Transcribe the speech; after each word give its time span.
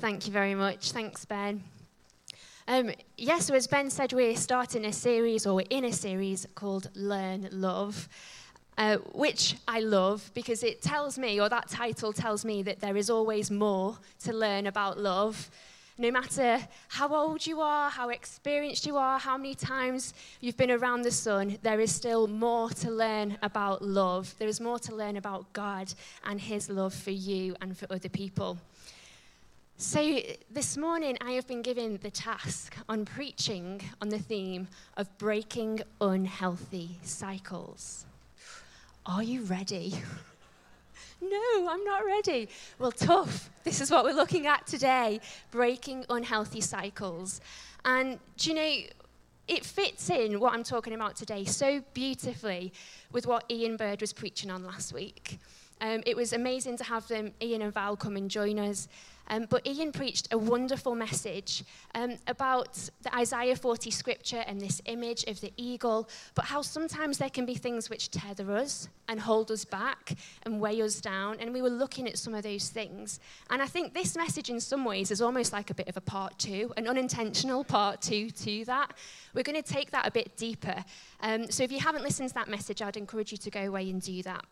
Thank 0.00 0.28
you 0.28 0.32
very 0.32 0.54
much. 0.54 0.92
Thanks, 0.92 1.24
Ben. 1.24 1.64
Um, 2.68 2.92
yes, 3.16 3.46
so 3.46 3.54
as 3.54 3.66
Ben 3.66 3.90
said, 3.90 4.12
we're 4.12 4.36
starting 4.36 4.84
a 4.84 4.92
series, 4.92 5.44
or 5.44 5.56
we're 5.56 5.66
in 5.70 5.86
a 5.86 5.92
series 5.92 6.46
called 6.54 6.88
Learn 6.94 7.48
Love, 7.50 8.08
uh, 8.76 8.98
which 9.12 9.56
I 9.66 9.80
love 9.80 10.30
because 10.34 10.62
it 10.62 10.82
tells 10.82 11.18
me, 11.18 11.40
or 11.40 11.48
that 11.48 11.68
title 11.68 12.12
tells 12.12 12.44
me, 12.44 12.62
that 12.62 12.78
there 12.78 12.96
is 12.96 13.10
always 13.10 13.50
more 13.50 13.98
to 14.22 14.32
learn 14.32 14.68
about 14.68 14.98
love. 14.98 15.50
No 15.98 16.12
matter 16.12 16.60
how 16.86 17.12
old 17.12 17.44
you 17.44 17.60
are, 17.60 17.90
how 17.90 18.10
experienced 18.10 18.86
you 18.86 18.96
are, 18.96 19.18
how 19.18 19.36
many 19.36 19.56
times 19.56 20.14
you've 20.40 20.56
been 20.56 20.70
around 20.70 21.02
the 21.02 21.10
sun, 21.10 21.58
there 21.62 21.80
is 21.80 21.92
still 21.92 22.28
more 22.28 22.70
to 22.70 22.88
learn 22.88 23.36
about 23.42 23.82
love. 23.82 24.32
There 24.38 24.46
is 24.46 24.60
more 24.60 24.78
to 24.78 24.94
learn 24.94 25.16
about 25.16 25.52
God 25.54 25.92
and 26.24 26.40
His 26.40 26.70
love 26.70 26.94
for 26.94 27.10
you 27.10 27.56
and 27.60 27.76
for 27.76 27.92
other 27.92 28.08
people. 28.08 28.58
So, 29.80 30.18
this 30.50 30.76
morning 30.76 31.16
I 31.20 31.30
have 31.34 31.46
been 31.46 31.62
given 31.62 32.00
the 32.02 32.10
task 32.10 32.76
on 32.88 33.04
preaching 33.04 33.80
on 34.02 34.08
the 34.08 34.18
theme 34.18 34.66
of 34.96 35.16
breaking 35.18 35.82
unhealthy 36.00 36.98
cycles. 37.04 38.04
Are 39.06 39.22
you 39.22 39.42
ready? 39.42 39.94
no, 41.20 41.68
I'm 41.70 41.84
not 41.84 42.04
ready. 42.04 42.48
Well, 42.80 42.90
tough. 42.90 43.50
This 43.62 43.80
is 43.80 43.88
what 43.88 44.02
we're 44.02 44.14
looking 44.16 44.48
at 44.48 44.66
today 44.66 45.20
breaking 45.52 46.06
unhealthy 46.10 46.60
cycles. 46.60 47.40
And 47.84 48.18
do 48.36 48.50
you 48.50 48.56
know, 48.56 48.78
it 49.46 49.64
fits 49.64 50.10
in 50.10 50.40
what 50.40 50.54
I'm 50.54 50.64
talking 50.64 50.92
about 50.92 51.14
today 51.14 51.44
so 51.44 51.84
beautifully 51.94 52.72
with 53.12 53.28
what 53.28 53.44
Ian 53.48 53.76
Bird 53.76 54.00
was 54.00 54.12
preaching 54.12 54.50
on 54.50 54.64
last 54.64 54.92
week. 54.92 55.38
Um, 55.80 56.02
it 56.06 56.16
was 56.16 56.32
amazing 56.32 56.76
to 56.78 56.84
have 56.84 57.06
them, 57.06 57.32
Ian 57.40 57.62
and 57.62 57.72
Val, 57.72 57.96
come 57.96 58.16
and 58.16 58.28
join 58.28 58.58
us. 58.58 58.88
Um, 59.28 59.46
but 59.48 59.66
Ian 59.66 59.92
preached 59.92 60.28
a 60.32 60.38
wonderful 60.38 60.94
message 60.94 61.64
um, 61.94 62.16
about 62.26 62.90
the 63.02 63.14
Isaiah 63.14 63.56
40 63.56 63.90
scripture 63.90 64.44
and 64.46 64.60
this 64.60 64.80
image 64.86 65.24
of 65.24 65.40
the 65.40 65.52
eagle, 65.56 66.08
but 66.34 66.46
how 66.46 66.62
sometimes 66.62 67.18
there 67.18 67.30
can 67.30 67.46
be 67.46 67.54
things 67.54 67.90
which 67.90 68.10
tether 68.10 68.50
us 68.52 68.88
and 69.08 69.20
hold 69.20 69.50
us 69.50 69.64
back 69.64 70.14
and 70.42 70.60
weigh 70.60 70.80
us 70.82 71.00
down. 71.00 71.36
And 71.40 71.52
we 71.52 71.62
were 71.62 71.70
looking 71.70 72.06
at 72.06 72.18
some 72.18 72.34
of 72.34 72.42
those 72.42 72.68
things. 72.68 73.20
And 73.50 73.62
I 73.62 73.66
think 73.66 73.94
this 73.94 74.16
message, 74.16 74.50
in 74.50 74.60
some 74.60 74.84
ways, 74.84 75.10
is 75.10 75.22
almost 75.22 75.52
like 75.52 75.70
a 75.70 75.74
bit 75.74 75.88
of 75.88 75.96
a 75.96 76.02
part 76.02 76.38
two, 76.38 76.72
an 76.76 76.86
unintentional 76.86 77.64
part 77.64 78.02
two 78.02 78.30
to 78.30 78.64
that. 78.66 78.92
We're 79.34 79.42
going 79.42 79.60
to 79.60 79.72
take 79.72 79.90
that 79.90 80.06
a 80.06 80.10
bit 80.10 80.36
deeper. 80.36 80.84
Um, 81.20 81.50
so 81.50 81.62
if 81.62 81.72
you 81.72 81.80
haven't 81.80 82.02
listened 82.02 82.28
to 82.28 82.34
that 82.34 82.48
message, 82.48 82.82
I'd 82.82 82.96
encourage 82.96 83.32
you 83.32 83.38
to 83.38 83.50
go 83.50 83.66
away 83.66 83.90
and 83.90 84.00
do 84.00 84.22
that. 84.22 84.44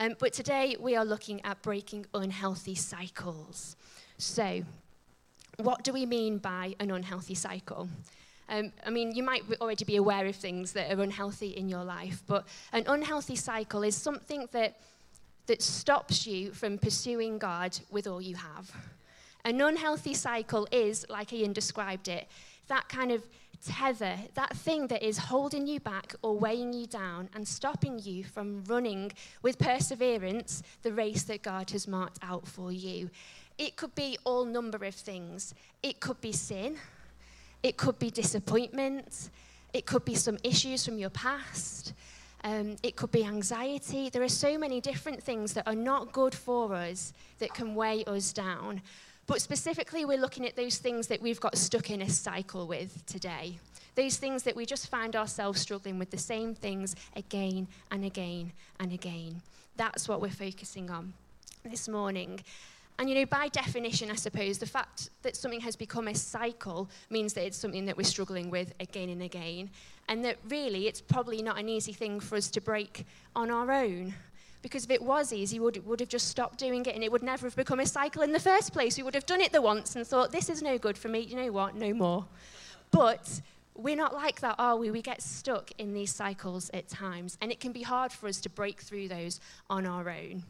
Um, 0.00 0.14
but 0.20 0.32
today 0.32 0.76
we 0.78 0.94
are 0.94 1.04
looking 1.04 1.44
at 1.44 1.60
breaking 1.60 2.06
unhealthy 2.14 2.76
cycles. 2.76 3.74
So, 4.16 4.62
what 5.56 5.82
do 5.82 5.92
we 5.92 6.06
mean 6.06 6.38
by 6.38 6.76
an 6.78 6.92
unhealthy 6.92 7.34
cycle? 7.34 7.88
Um, 8.48 8.72
I 8.86 8.90
mean, 8.90 9.12
you 9.12 9.24
might 9.24 9.42
already 9.60 9.84
be 9.84 9.96
aware 9.96 10.24
of 10.26 10.36
things 10.36 10.72
that 10.72 10.92
are 10.92 11.02
unhealthy 11.02 11.48
in 11.48 11.68
your 11.68 11.82
life, 11.82 12.22
but 12.28 12.46
an 12.72 12.84
unhealthy 12.86 13.34
cycle 13.34 13.82
is 13.82 13.96
something 13.96 14.48
that, 14.52 14.76
that 15.46 15.60
stops 15.62 16.28
you 16.28 16.52
from 16.52 16.78
pursuing 16.78 17.38
God 17.38 17.76
with 17.90 18.06
all 18.06 18.22
you 18.22 18.36
have. 18.36 18.70
An 19.44 19.60
unhealthy 19.60 20.14
cycle 20.14 20.68
is, 20.70 21.06
like 21.08 21.32
Ian 21.32 21.52
described 21.52 22.06
it, 22.06 22.28
that 22.68 22.88
kind 22.88 23.10
of 23.10 23.26
tether, 23.64 24.16
that 24.34 24.56
thing 24.56 24.86
that 24.88 25.02
is 25.02 25.18
holding 25.18 25.66
you 25.66 25.80
back 25.80 26.14
or 26.22 26.38
weighing 26.38 26.72
you 26.72 26.86
down 26.86 27.28
and 27.34 27.46
stopping 27.46 27.98
you 27.98 28.24
from 28.24 28.64
running 28.64 29.12
with 29.42 29.58
perseverance 29.58 30.62
the 30.82 30.92
race 30.92 31.24
that 31.24 31.42
God 31.42 31.70
has 31.70 31.88
marked 31.88 32.18
out 32.22 32.46
for 32.46 32.72
you. 32.72 33.10
It 33.58 33.76
could 33.76 33.94
be 33.94 34.18
all 34.24 34.44
number 34.44 34.84
of 34.84 34.94
things. 34.94 35.54
It 35.82 36.00
could 36.00 36.20
be 36.20 36.32
sin. 36.32 36.78
It 37.62 37.76
could 37.76 37.98
be 37.98 38.10
disappointment. 38.10 39.30
It 39.72 39.84
could 39.84 40.04
be 40.04 40.14
some 40.14 40.38
issues 40.44 40.84
from 40.84 40.98
your 40.98 41.10
past. 41.10 41.92
Um, 42.44 42.76
it 42.84 42.94
could 42.94 43.10
be 43.10 43.24
anxiety. 43.24 44.10
There 44.10 44.22
are 44.22 44.28
so 44.28 44.56
many 44.56 44.80
different 44.80 45.22
things 45.22 45.54
that 45.54 45.66
are 45.66 45.74
not 45.74 46.12
good 46.12 46.34
for 46.34 46.72
us 46.72 47.12
that 47.40 47.52
can 47.52 47.74
weigh 47.74 48.04
us 48.04 48.32
down. 48.32 48.80
But 49.28 49.42
specifically, 49.42 50.06
we're 50.06 50.18
looking 50.18 50.46
at 50.46 50.56
those 50.56 50.78
things 50.78 51.06
that 51.08 51.20
we've 51.20 51.38
got 51.38 51.56
stuck 51.56 51.90
in 51.90 52.00
a 52.00 52.08
cycle 52.08 52.66
with 52.66 53.04
today. 53.04 53.58
Those 53.94 54.16
things 54.16 54.42
that 54.44 54.56
we 54.56 54.64
just 54.64 54.88
find 54.88 55.14
ourselves 55.14 55.60
struggling 55.60 55.98
with 55.98 56.10
the 56.10 56.18
same 56.18 56.54
things 56.54 56.96
again 57.14 57.68
and 57.90 58.06
again 58.06 58.52
and 58.80 58.90
again. 58.90 59.42
That's 59.76 60.08
what 60.08 60.22
we're 60.22 60.30
focusing 60.30 60.90
on 60.90 61.12
this 61.62 61.88
morning. 61.88 62.40
And 62.98 63.08
you 63.08 63.14
know, 63.14 63.26
by 63.26 63.48
definition, 63.48 64.10
I 64.10 64.14
suppose, 64.14 64.56
the 64.58 64.66
fact 64.66 65.10
that 65.22 65.36
something 65.36 65.60
has 65.60 65.76
become 65.76 66.08
a 66.08 66.14
cycle 66.14 66.88
means 67.10 67.34
that 67.34 67.44
it's 67.44 67.58
something 67.58 67.84
that 67.84 67.98
we're 67.98 68.04
struggling 68.04 68.48
with 68.48 68.72
again 68.80 69.10
and 69.10 69.22
again. 69.22 69.68
And 70.08 70.24
that 70.24 70.38
really, 70.48 70.88
it's 70.88 71.02
probably 71.02 71.42
not 71.42 71.58
an 71.58 71.68
easy 71.68 71.92
thing 71.92 72.18
for 72.18 72.36
us 72.36 72.50
to 72.52 72.62
break 72.62 73.04
on 73.36 73.50
our 73.50 73.70
own. 73.70 74.14
Because 74.60 74.84
if 74.84 74.90
it 74.90 75.02
was 75.02 75.32
easy, 75.32 75.58
we 75.58 75.64
would, 75.66 75.86
would 75.86 76.00
have 76.00 76.08
just 76.08 76.28
stopped 76.28 76.58
doing 76.58 76.84
it 76.84 76.94
and 76.94 77.04
it 77.04 77.12
would 77.12 77.22
never 77.22 77.46
have 77.46 77.56
become 77.56 77.80
a 77.80 77.86
cycle 77.86 78.22
in 78.22 78.32
the 78.32 78.40
first 78.40 78.72
place. 78.72 78.96
We 78.96 79.04
would 79.04 79.14
have 79.14 79.26
done 79.26 79.40
it 79.40 79.52
the 79.52 79.62
once 79.62 79.94
and 79.94 80.06
thought, 80.06 80.32
this 80.32 80.48
is 80.48 80.62
no 80.62 80.78
good 80.78 80.98
for 80.98 81.08
me. 81.08 81.20
You 81.20 81.36
know 81.36 81.52
what? 81.52 81.76
No 81.76 81.94
more. 81.94 82.26
But 82.90 83.40
we're 83.78 83.96
not 83.96 84.12
like 84.12 84.40
that, 84.40 84.56
are 84.58 84.76
we? 84.76 84.90
We 84.90 85.02
get 85.02 85.22
stuck 85.22 85.70
in 85.78 85.94
these 85.94 86.12
cycles 86.12 86.68
at 86.74 86.88
times, 86.88 87.38
and 87.40 87.52
it 87.52 87.60
can 87.60 87.70
be 87.70 87.82
hard 87.82 88.12
for 88.12 88.26
us 88.26 88.40
to 88.40 88.50
break 88.50 88.80
through 88.80 89.08
those 89.08 89.40
on 89.70 89.86
our 89.86 90.10
own. 90.10 90.42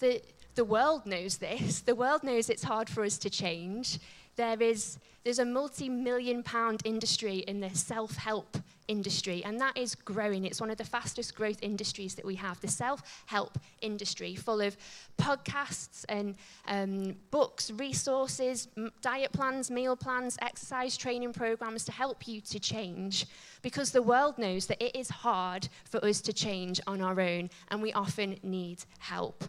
The, 0.00 0.20
the 0.56 0.64
world 0.64 1.06
knows 1.06 1.38
this. 1.38 1.80
The 1.80 1.94
world 1.94 2.24
knows 2.24 2.50
it's 2.50 2.64
hard 2.64 2.90
for 2.90 3.04
us 3.04 3.18
to 3.18 3.30
change. 3.30 4.00
There 4.36 4.62
is 4.62 4.98
there's 5.26 5.40
a 5.40 5.44
multi 5.44 5.88
million 5.88 6.44
pound 6.44 6.82
industry 6.84 7.38
in 7.48 7.58
the 7.58 7.70
self 7.70 8.14
help 8.14 8.58
industry, 8.86 9.42
and 9.44 9.60
that 9.60 9.76
is 9.76 9.96
growing. 9.96 10.44
It's 10.44 10.60
one 10.60 10.70
of 10.70 10.76
the 10.76 10.84
fastest 10.84 11.34
growth 11.34 11.58
industries 11.62 12.14
that 12.14 12.24
we 12.24 12.36
have, 12.36 12.60
the 12.60 12.68
self 12.68 13.24
help 13.26 13.58
industry, 13.80 14.36
full 14.36 14.60
of 14.60 14.76
podcasts 15.18 16.04
and 16.08 16.36
um, 16.68 17.16
books, 17.32 17.72
resources, 17.72 18.68
diet 19.02 19.32
plans, 19.32 19.68
meal 19.68 19.96
plans, 19.96 20.36
exercise 20.40 20.96
training 20.96 21.32
programs 21.32 21.84
to 21.86 21.90
help 21.90 22.28
you 22.28 22.40
to 22.42 22.60
change. 22.60 23.26
Because 23.62 23.90
the 23.90 24.02
world 24.02 24.38
knows 24.38 24.66
that 24.66 24.80
it 24.80 24.94
is 24.94 25.08
hard 25.08 25.68
for 25.86 26.04
us 26.04 26.20
to 26.20 26.32
change 26.32 26.80
on 26.86 27.00
our 27.00 27.20
own, 27.20 27.50
and 27.68 27.82
we 27.82 27.92
often 27.94 28.38
need 28.44 28.84
help. 29.00 29.42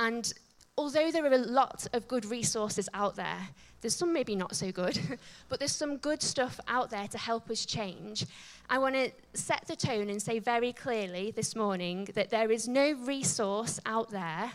And 0.00 0.32
although 0.76 1.10
there 1.10 1.24
are 1.24 1.32
a 1.32 1.38
lot 1.38 1.86
of 1.92 2.08
good 2.08 2.24
resources 2.26 2.88
out 2.94 3.16
there, 3.16 3.48
there's 3.80 3.94
some 3.94 4.12
maybe 4.12 4.34
not 4.34 4.56
so 4.56 4.72
good, 4.72 4.98
but 5.48 5.58
there's 5.58 5.72
some 5.72 5.98
good 5.98 6.22
stuff 6.22 6.58
out 6.68 6.90
there 6.90 7.06
to 7.08 7.18
help 7.18 7.50
us 7.50 7.64
change. 7.64 8.26
I 8.68 8.78
want 8.78 8.94
to 8.94 9.10
set 9.34 9.66
the 9.66 9.76
tone 9.76 10.08
and 10.08 10.20
say 10.20 10.38
very 10.38 10.72
clearly 10.72 11.30
this 11.30 11.54
morning 11.54 12.08
that 12.14 12.30
there 12.30 12.50
is 12.50 12.66
no 12.66 12.92
resource 12.92 13.78
out 13.86 14.10
there, 14.10 14.52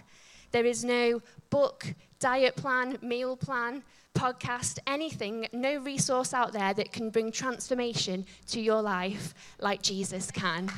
there 0.52 0.66
is 0.66 0.84
no 0.84 1.22
book, 1.50 1.94
diet 2.20 2.56
plan, 2.56 2.98
meal 3.02 3.38
plan, 3.38 3.84
podcast, 4.16 4.80
anything, 4.88 5.48
no 5.54 5.78
resource 5.78 6.34
out 6.34 6.52
there 6.52 6.74
that 6.74 6.92
can 6.92 7.10
bring 7.10 7.32
transformation 7.32 8.26
to 8.48 8.60
your 8.60 8.82
life 8.82 9.34
like 9.60 9.82
Jesus 9.82 10.32
can. 10.32 10.72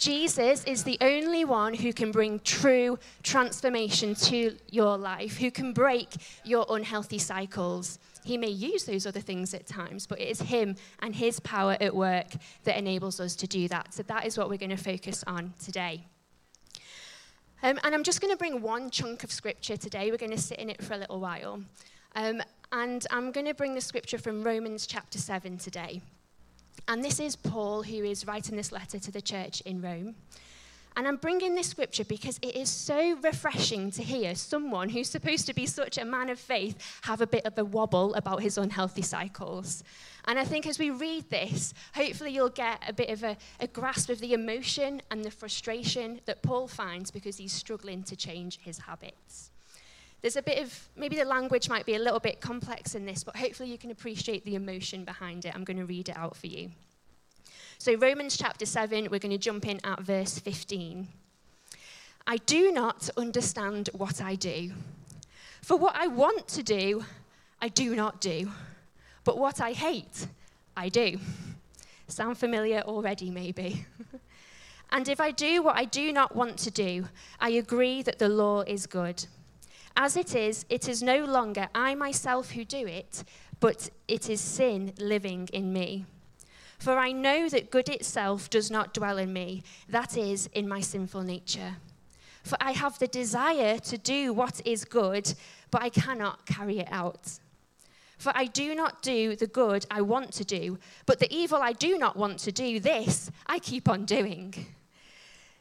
Jesus 0.00 0.64
is 0.64 0.82
the 0.82 0.96
only 1.02 1.44
one 1.44 1.74
who 1.74 1.92
can 1.92 2.10
bring 2.10 2.40
true 2.40 2.98
transformation 3.22 4.14
to 4.14 4.56
your 4.70 4.96
life, 4.96 5.36
who 5.36 5.50
can 5.50 5.74
break 5.74 6.08
your 6.42 6.64
unhealthy 6.70 7.18
cycles. 7.18 7.98
He 8.24 8.38
may 8.38 8.48
use 8.48 8.84
those 8.84 9.06
other 9.06 9.20
things 9.20 9.52
at 9.52 9.66
times, 9.66 10.06
but 10.06 10.18
it 10.18 10.28
is 10.28 10.40
Him 10.40 10.76
and 11.00 11.14
His 11.14 11.38
power 11.40 11.76
at 11.82 11.94
work 11.94 12.28
that 12.64 12.78
enables 12.78 13.20
us 13.20 13.36
to 13.36 13.46
do 13.46 13.68
that. 13.68 13.92
So 13.92 14.02
that 14.04 14.24
is 14.24 14.38
what 14.38 14.48
we're 14.48 14.56
going 14.56 14.70
to 14.70 14.76
focus 14.76 15.22
on 15.26 15.52
today. 15.62 16.06
Um, 17.62 17.78
and 17.84 17.94
I'm 17.94 18.02
just 18.02 18.22
going 18.22 18.32
to 18.32 18.38
bring 18.38 18.62
one 18.62 18.88
chunk 18.90 19.22
of 19.22 19.30
scripture 19.30 19.76
today. 19.76 20.10
We're 20.10 20.16
going 20.16 20.30
to 20.30 20.38
sit 20.38 20.58
in 20.60 20.70
it 20.70 20.82
for 20.82 20.94
a 20.94 20.98
little 20.98 21.20
while. 21.20 21.62
Um, 22.16 22.40
and 22.72 23.06
I'm 23.10 23.32
going 23.32 23.46
to 23.46 23.54
bring 23.54 23.74
the 23.74 23.82
scripture 23.82 24.16
from 24.16 24.42
Romans 24.44 24.86
chapter 24.86 25.18
7 25.18 25.58
today. 25.58 26.00
And 26.88 27.04
this 27.04 27.20
is 27.20 27.36
Paul 27.36 27.82
who 27.82 28.04
is 28.04 28.26
writing 28.26 28.56
this 28.56 28.72
letter 28.72 28.98
to 28.98 29.10
the 29.10 29.22
church 29.22 29.60
in 29.62 29.80
Rome. 29.80 30.16
And 30.96 31.06
I'm 31.06 31.16
bringing 31.16 31.54
this 31.54 31.68
scripture 31.68 32.04
because 32.04 32.38
it 32.42 32.56
is 32.56 32.68
so 32.68 33.16
refreshing 33.22 33.90
to 33.92 34.02
hear 34.02 34.34
someone 34.34 34.88
who's 34.88 35.08
supposed 35.08 35.46
to 35.46 35.54
be 35.54 35.66
such 35.66 35.98
a 35.98 36.04
man 36.04 36.28
of 36.28 36.38
faith 36.38 36.76
have 37.02 37.20
a 37.20 37.26
bit 37.26 37.46
of 37.46 37.56
a 37.56 37.64
wobble 37.64 38.12
about 38.14 38.42
his 38.42 38.58
unhealthy 38.58 39.02
cycles. 39.02 39.84
And 40.24 40.38
I 40.38 40.44
think 40.44 40.66
as 40.66 40.78
we 40.78 40.90
read 40.90 41.30
this, 41.30 41.74
hopefully 41.94 42.32
you'll 42.32 42.50
get 42.50 42.82
a 42.86 42.92
bit 42.92 43.10
of 43.10 43.22
a, 43.22 43.36
a 43.60 43.66
grasp 43.68 44.10
of 44.10 44.18
the 44.18 44.32
emotion 44.32 45.00
and 45.10 45.24
the 45.24 45.30
frustration 45.30 46.20
that 46.26 46.42
Paul 46.42 46.66
finds 46.66 47.10
because 47.10 47.36
he's 47.36 47.52
struggling 47.52 48.02
to 48.04 48.16
change 48.16 48.58
his 48.60 48.78
habits. 48.78 49.50
There's 50.22 50.36
a 50.36 50.42
bit 50.42 50.62
of, 50.62 50.88
maybe 50.96 51.16
the 51.16 51.24
language 51.24 51.68
might 51.68 51.86
be 51.86 51.94
a 51.94 51.98
little 51.98 52.20
bit 52.20 52.40
complex 52.40 52.94
in 52.94 53.06
this, 53.06 53.24
but 53.24 53.36
hopefully 53.36 53.70
you 53.70 53.78
can 53.78 53.90
appreciate 53.90 54.44
the 54.44 54.54
emotion 54.54 55.04
behind 55.04 55.46
it. 55.46 55.54
I'm 55.54 55.64
going 55.64 55.78
to 55.78 55.86
read 55.86 56.10
it 56.10 56.16
out 56.16 56.36
for 56.36 56.46
you. 56.46 56.70
So, 57.78 57.94
Romans 57.96 58.36
chapter 58.36 58.66
7, 58.66 59.08
we're 59.10 59.18
going 59.18 59.30
to 59.32 59.38
jump 59.38 59.66
in 59.66 59.80
at 59.84 60.00
verse 60.02 60.38
15. 60.38 61.08
I 62.26 62.36
do 62.36 62.70
not 62.70 63.08
understand 63.16 63.88
what 63.94 64.20
I 64.20 64.34
do. 64.34 64.72
For 65.62 65.78
what 65.78 65.96
I 65.96 66.06
want 66.06 66.46
to 66.48 66.62
do, 66.62 67.04
I 67.62 67.68
do 67.68 67.96
not 67.96 68.20
do. 68.20 68.50
But 69.24 69.38
what 69.38 69.60
I 69.60 69.72
hate, 69.72 70.26
I 70.76 70.90
do. 70.90 71.18
Sound 72.08 72.36
familiar 72.36 72.80
already, 72.80 73.30
maybe? 73.30 73.86
and 74.90 75.08
if 75.08 75.20
I 75.20 75.30
do 75.30 75.62
what 75.62 75.76
I 75.76 75.84
do 75.84 76.12
not 76.12 76.36
want 76.36 76.58
to 76.58 76.70
do, 76.70 77.06
I 77.38 77.50
agree 77.50 78.02
that 78.02 78.18
the 78.18 78.28
law 78.28 78.62
is 78.62 78.86
good. 78.86 79.24
As 79.96 80.16
it 80.16 80.34
is, 80.34 80.64
it 80.68 80.88
is 80.88 81.02
no 81.02 81.24
longer 81.24 81.68
I 81.74 81.94
myself 81.94 82.52
who 82.52 82.64
do 82.64 82.86
it, 82.86 83.24
but 83.60 83.90
it 84.08 84.30
is 84.30 84.40
sin 84.40 84.92
living 84.98 85.48
in 85.52 85.72
me. 85.72 86.06
For 86.78 86.96
I 86.96 87.12
know 87.12 87.48
that 87.50 87.70
good 87.70 87.90
itself 87.90 88.48
does 88.48 88.70
not 88.70 88.94
dwell 88.94 89.18
in 89.18 89.32
me, 89.32 89.62
that 89.88 90.16
is, 90.16 90.48
in 90.54 90.66
my 90.66 90.80
sinful 90.80 91.22
nature. 91.22 91.76
For 92.42 92.56
I 92.60 92.72
have 92.72 92.98
the 92.98 93.06
desire 93.06 93.78
to 93.80 93.98
do 93.98 94.32
what 94.32 94.62
is 94.64 94.86
good, 94.86 95.34
but 95.70 95.82
I 95.82 95.90
cannot 95.90 96.46
carry 96.46 96.78
it 96.78 96.88
out. 96.90 97.38
For 98.16 98.32
I 98.34 98.46
do 98.46 98.74
not 98.74 99.02
do 99.02 99.36
the 99.36 99.46
good 99.46 99.84
I 99.90 100.00
want 100.00 100.32
to 100.32 100.44
do, 100.44 100.78
but 101.04 101.18
the 101.18 101.34
evil 101.34 101.58
I 101.62 101.72
do 101.72 101.98
not 101.98 102.16
want 102.16 102.38
to 102.40 102.52
do, 102.52 102.80
this 102.80 103.30
I 103.46 103.58
keep 103.58 103.88
on 103.88 104.04
doing. 104.04 104.66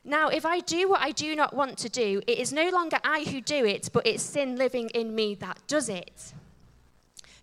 Now, 0.09 0.29
if 0.29 0.43
I 0.43 0.59
do 0.61 0.89
what 0.89 1.01
I 1.01 1.11
do 1.11 1.35
not 1.35 1.53
want 1.53 1.77
to 1.77 1.87
do, 1.87 2.19
it 2.25 2.39
is 2.39 2.51
no 2.51 2.71
longer 2.71 2.97
I 3.03 3.25
who 3.25 3.41
do 3.41 3.63
it, 3.63 3.91
but 3.93 4.07
it's 4.07 4.23
sin 4.23 4.55
living 4.55 4.89
in 4.89 5.13
me 5.13 5.35
that 5.35 5.59
does 5.67 5.87
it. 5.87 6.33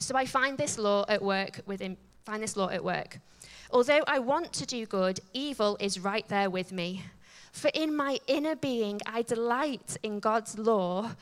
So 0.00 0.16
I 0.16 0.26
find 0.26 0.58
this 0.58 0.76
law 0.76 1.04
at 1.08 1.22
work 1.22 1.60
within 1.64 1.96
find 2.24 2.42
this 2.42 2.56
law 2.56 2.68
at 2.68 2.82
work. 2.82 3.20
Although 3.70 4.02
I 4.08 4.18
want 4.18 4.52
to 4.54 4.66
do 4.66 4.84
good, 4.84 5.20
evil 5.32 5.76
is 5.78 6.00
right 6.00 6.26
there 6.26 6.50
with 6.50 6.72
me. 6.72 7.04
For 7.52 7.70
in 7.72 7.94
my 7.94 8.18
inner 8.26 8.56
being, 8.56 9.00
I 9.06 9.22
delight 9.22 9.96
in 10.02 10.18
God's 10.18 10.58
law, 10.58 11.12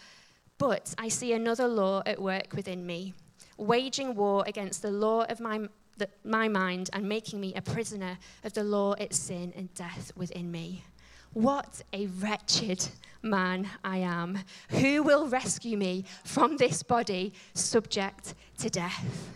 but 0.56 0.94
I 0.96 1.08
see 1.08 1.34
another 1.34 1.68
law 1.68 2.02
at 2.06 2.22
work 2.22 2.54
within 2.54 2.86
me, 2.86 3.12
waging 3.58 4.14
war 4.14 4.44
against 4.46 4.80
the 4.80 4.90
law 4.90 5.24
of 5.24 5.40
my, 5.40 5.68
the, 5.98 6.08
my 6.24 6.48
mind 6.48 6.88
and 6.94 7.06
making 7.06 7.38
me 7.38 7.52
a 7.54 7.60
prisoner 7.60 8.16
of 8.44 8.54
the 8.54 8.64
law, 8.64 8.94
its 8.94 9.18
sin, 9.18 9.52
and 9.54 9.74
death 9.74 10.10
within 10.16 10.50
me. 10.50 10.84
What 11.34 11.82
a 11.92 12.06
wretched 12.06 12.88
man 13.22 13.68
I 13.84 13.98
am. 13.98 14.38
Who 14.70 15.02
will 15.02 15.26
rescue 15.28 15.76
me 15.76 16.04
from 16.24 16.56
this 16.56 16.82
body 16.82 17.34
subject 17.52 18.34
to 18.58 18.70
death? 18.70 19.30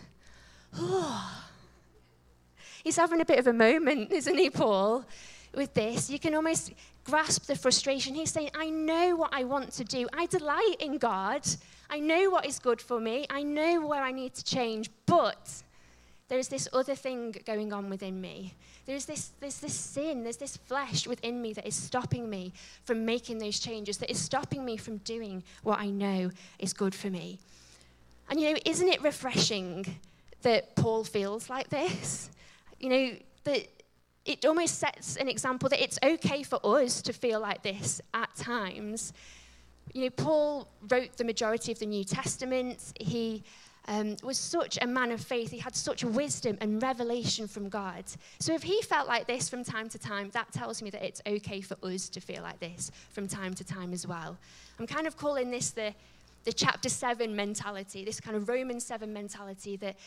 He's 2.83 2.97
having 2.97 3.21
a 3.21 3.25
bit 3.25 3.39
of 3.39 3.47
a 3.47 3.53
moment, 3.53 4.11
isn't 4.19 4.37
he, 4.37 4.49
Paul? 4.49 5.05
with 5.55 5.73
this, 5.73 6.09
you 6.09 6.19
can 6.19 6.35
almost 6.35 6.73
grasp 7.03 7.45
the 7.45 7.55
frustration. 7.55 8.15
He's 8.15 8.31
saying, 8.31 8.51
I 8.55 8.69
know 8.69 9.15
what 9.15 9.33
I 9.33 9.43
want 9.43 9.71
to 9.73 9.83
do. 9.83 10.07
I 10.13 10.25
delight 10.27 10.75
in 10.79 10.97
God. 10.97 11.41
I 11.89 11.99
know 11.99 12.29
what 12.29 12.45
is 12.45 12.59
good 12.59 12.81
for 12.81 12.99
me. 12.99 13.25
I 13.29 13.43
know 13.43 13.85
where 13.85 14.03
I 14.03 14.11
need 14.11 14.35
to 14.35 14.43
change. 14.43 14.89
But 15.05 15.63
there 16.27 16.37
is 16.37 16.47
this 16.47 16.67
other 16.73 16.95
thing 16.95 17.35
going 17.45 17.73
on 17.73 17.89
within 17.89 18.21
me. 18.21 18.53
There's 18.89 19.05
this, 19.05 19.33
there's 19.39 19.59
this 19.59 19.75
sin, 19.75 20.23
there's 20.23 20.37
this 20.37 20.57
flesh 20.57 21.05
within 21.05 21.43
me 21.43 21.53
that 21.53 21.67
is 21.67 21.75
stopping 21.75 22.27
me 22.27 22.53
from 22.85 23.05
making 23.05 23.37
those 23.37 23.59
changes, 23.59 23.99
that 23.99 24.09
is 24.09 24.19
stopping 24.19 24.65
me 24.65 24.77
from 24.77 24.97
doing 24.97 25.43
what 25.61 25.77
I 25.77 25.91
know 25.91 26.31
is 26.57 26.73
good 26.73 26.95
for 26.95 27.11
me. 27.11 27.37
And 28.31 28.41
you 28.41 28.51
know, 28.51 28.59
isn't 28.65 28.87
it 28.87 29.03
refreshing 29.03 29.85
that 30.41 30.75
Paul 30.75 31.03
feels 31.03 31.51
like 31.51 31.69
this? 31.69 32.31
You 32.79 32.89
know, 32.89 33.11
that 33.43 33.67
it 34.25 34.43
almost 34.43 34.79
sets 34.79 35.17
an 35.17 35.27
example 35.27 35.69
that 35.69 35.83
it's 35.83 35.99
okay 36.03 36.41
for 36.41 36.59
us 36.63 37.03
to 37.03 37.13
feel 37.13 37.39
like 37.39 37.61
this 37.61 38.01
at 38.15 38.33
times. 38.35 39.13
You 39.93 40.05
know, 40.05 40.09
Paul 40.09 40.67
wrote 40.89 41.15
the 41.15 41.25
majority 41.25 41.71
of 41.71 41.77
the 41.77 41.85
New 41.85 42.03
Testament. 42.03 42.93
He 42.99 43.43
um, 43.89 44.15
was 44.23 44.37
such 44.37 44.77
a 44.81 44.87
man 44.87 45.11
of 45.11 45.19
faith. 45.19 45.49
He 45.49 45.57
had 45.57 45.75
such 45.75 46.03
wisdom 46.03 46.57
and 46.61 46.81
revelation 46.81 47.47
from 47.47 47.69
God. 47.69 48.05
So 48.39 48.53
if 48.53 48.61
he 48.61 48.81
felt 48.83 49.07
like 49.07 49.25
this 49.25 49.49
from 49.49 49.63
time 49.63 49.89
to 49.89 49.97
time, 49.97 50.29
that 50.33 50.51
tells 50.53 50.81
me 50.83 50.91
that 50.91 51.03
it's 51.03 51.21
okay 51.25 51.59
for 51.59 51.75
us 51.81 52.07
to 52.09 52.21
feel 52.21 52.43
like 52.43 52.59
this 52.59 52.91
from 53.09 53.27
time 53.27 53.55
to 53.55 53.63
time 53.63 53.91
as 53.91 54.05
well. 54.05 54.37
I'm 54.79 54.85
kind 54.85 55.07
of 55.07 55.17
calling 55.17 55.49
this 55.49 55.71
the, 55.71 55.93
the 56.43 56.53
chapter 56.53 56.87
7 56.87 57.35
mentality, 57.35 58.05
this 58.05 58.19
kind 58.19 58.37
of 58.37 58.47
Roman 58.47 58.79
7 58.79 59.11
mentality 59.11 59.75
that 59.77 59.97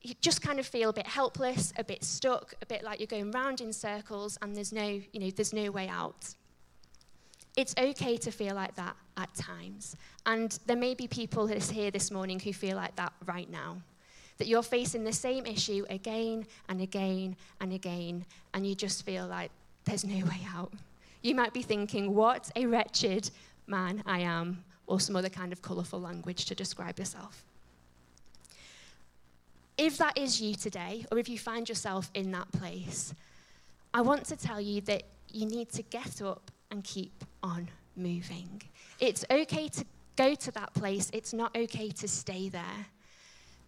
you 0.00 0.14
just 0.22 0.40
kind 0.40 0.58
of 0.58 0.66
feel 0.66 0.88
a 0.88 0.92
bit 0.92 1.06
helpless, 1.06 1.74
a 1.76 1.84
bit 1.84 2.02
stuck, 2.04 2.54
a 2.62 2.66
bit 2.66 2.82
like 2.82 2.98
you're 2.98 3.06
going 3.08 3.30
round 3.30 3.60
in 3.60 3.74
circles 3.74 4.38
and 4.40 4.56
there's 4.56 4.72
no, 4.72 4.86
you 4.86 5.20
know, 5.20 5.30
there's 5.30 5.52
no 5.52 5.70
way 5.70 5.86
out. 5.88 6.34
It's 7.58 7.74
okay 7.76 8.16
to 8.18 8.30
feel 8.30 8.54
like 8.54 8.76
that 8.76 8.94
at 9.16 9.34
times. 9.34 9.96
And 10.24 10.56
there 10.66 10.76
may 10.76 10.94
be 10.94 11.08
people 11.08 11.48
here 11.48 11.90
this 11.90 12.12
morning 12.12 12.38
who 12.38 12.52
feel 12.52 12.76
like 12.76 12.94
that 12.94 13.12
right 13.26 13.50
now. 13.50 13.78
That 14.36 14.46
you're 14.46 14.62
facing 14.62 15.02
the 15.02 15.12
same 15.12 15.44
issue 15.44 15.84
again 15.90 16.46
and 16.68 16.80
again 16.80 17.34
and 17.60 17.72
again, 17.72 18.24
and 18.54 18.64
you 18.64 18.76
just 18.76 19.04
feel 19.04 19.26
like 19.26 19.50
there's 19.86 20.04
no 20.04 20.24
way 20.24 20.46
out. 20.54 20.72
You 21.20 21.34
might 21.34 21.52
be 21.52 21.62
thinking, 21.62 22.14
what 22.14 22.48
a 22.54 22.64
wretched 22.64 23.28
man 23.66 24.04
I 24.06 24.20
am, 24.20 24.62
or 24.86 25.00
some 25.00 25.16
other 25.16 25.28
kind 25.28 25.52
of 25.52 25.60
colourful 25.60 26.00
language 26.00 26.44
to 26.44 26.54
describe 26.54 26.96
yourself. 26.96 27.42
If 29.76 29.98
that 29.98 30.16
is 30.16 30.40
you 30.40 30.54
today, 30.54 31.06
or 31.10 31.18
if 31.18 31.28
you 31.28 31.40
find 31.40 31.68
yourself 31.68 32.08
in 32.14 32.30
that 32.30 32.52
place, 32.52 33.12
I 33.92 34.02
want 34.02 34.26
to 34.26 34.36
tell 34.36 34.60
you 34.60 34.80
that 34.82 35.02
you 35.32 35.44
need 35.44 35.70
to 35.70 35.82
get 35.82 36.22
up 36.22 36.52
and 36.70 36.84
keep 36.84 37.24
on 37.42 37.68
moving. 37.96 38.62
It's 39.00 39.24
okay 39.30 39.68
to 39.68 39.84
go 40.16 40.34
to 40.34 40.50
that 40.52 40.74
place, 40.74 41.10
it's 41.12 41.32
not 41.32 41.56
okay 41.56 41.90
to 41.90 42.08
stay 42.08 42.48
there. 42.48 42.86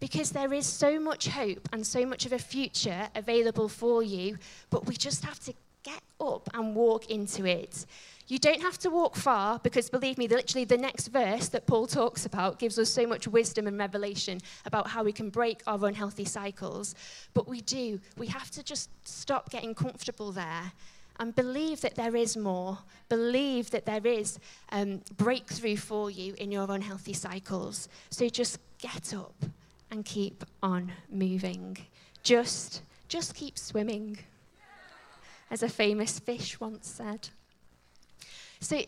Because 0.01 0.31
there 0.31 0.53
is 0.53 0.67
so 0.67 0.99
much 0.99 1.29
hope 1.29 1.69
and 1.73 1.87
so 1.87 2.07
much 2.07 2.25
of 2.25 2.33
a 2.33 2.39
future 2.39 3.09
available 3.15 3.69
for 3.69 4.03
you, 4.03 4.39
but 4.71 4.87
we 4.87 4.97
just 4.97 5.25
have 5.25 5.39
to 5.41 5.53
get 5.83 6.01
up 6.21 6.49
and 6.55 6.75
walk 6.75 7.11
into 7.11 7.45
it. 7.47 7.87
You 8.27 8.39
don't 8.39 8.63
have 8.63 8.79
to 8.79 8.91
walk 8.91 9.17
far 9.17 9.59
because, 9.59 9.91
believe 9.91 10.17
me, 10.17 10.29
literally 10.29 10.65
the 10.65 10.79
next 10.79 11.09
verse 11.09 11.49
that 11.49 11.67
Paul 11.67 11.87
talks 11.87 12.27
about 12.27 12.59
gives 12.59 12.79
us 12.79 12.89
so 12.89 13.07
much 13.07 13.27
wisdom 13.27 13.67
and 13.67 13.77
revelation 13.77 14.41
about 14.65 14.89
how 14.89 15.03
we 15.03 15.13
can 15.13 15.31
break 15.31 15.63
our 15.67 15.85
unhealthy 15.85 16.25
cycles. 16.25 16.95
But 17.35 17.49
we 17.49 17.61
do. 17.61 18.01
We 18.17 18.29
have 18.29 18.51
to 18.53 18.63
just 18.63 18.89
stop 19.05 19.51
getting 19.51 19.75
comfortable 19.75 20.31
there 20.33 20.73
and 21.21 21.35
believe 21.35 21.83
that 21.83 21.95
there 21.95 22.17
is 22.17 22.37
more. 22.37 22.79
Believe 23.11 23.71
that 23.71 23.85
there 23.85 24.07
is 24.07 24.39
um, 24.73 25.03
breakthrough 25.19 25.77
for 25.77 26.11
you 26.11 26.35
in 26.39 26.51
your 26.51 26.69
unhealthy 26.71 27.13
cycles. 27.13 27.89
So 28.09 28.29
just 28.29 28.59
get 28.79 29.15
up 29.15 29.35
and 29.91 30.05
keep 30.05 30.45
on 30.63 30.91
moving. 31.11 31.77
Just, 32.23 32.83
just 33.09 33.35
keep 33.35 33.59
swimming, 33.59 34.19
as 35.51 35.63
a 35.63 35.69
famous 35.69 36.19
fish 36.19 36.59
once 36.59 36.89
said. 36.89 37.29
So, 38.61 38.83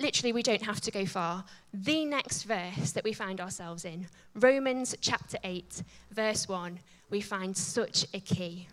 literally, 0.00 0.32
we 0.32 0.42
don't 0.42 0.62
have 0.62 0.80
to 0.82 0.90
go 0.90 1.04
far. 1.04 1.44
The 1.74 2.04
next 2.04 2.44
verse 2.44 2.92
that 2.92 3.04
we 3.04 3.12
find 3.12 3.40
ourselves 3.40 3.84
in, 3.84 4.06
Romans 4.34 4.94
chapter 5.00 5.38
8, 5.44 5.82
verse 6.12 6.48
1, 6.48 6.78
we 7.10 7.20
find 7.20 7.56
such 7.56 8.06
a 8.14 8.20
key. 8.20 8.68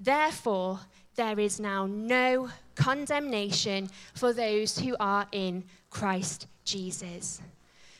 Therefore, 0.00 0.80
there 1.14 1.38
is 1.38 1.60
now 1.60 1.86
no 1.86 2.50
condemnation 2.74 3.88
for 4.14 4.32
those 4.32 4.78
who 4.78 4.96
are 4.98 5.26
in 5.32 5.64
Christ 5.90 6.46
Jesus. 6.64 7.40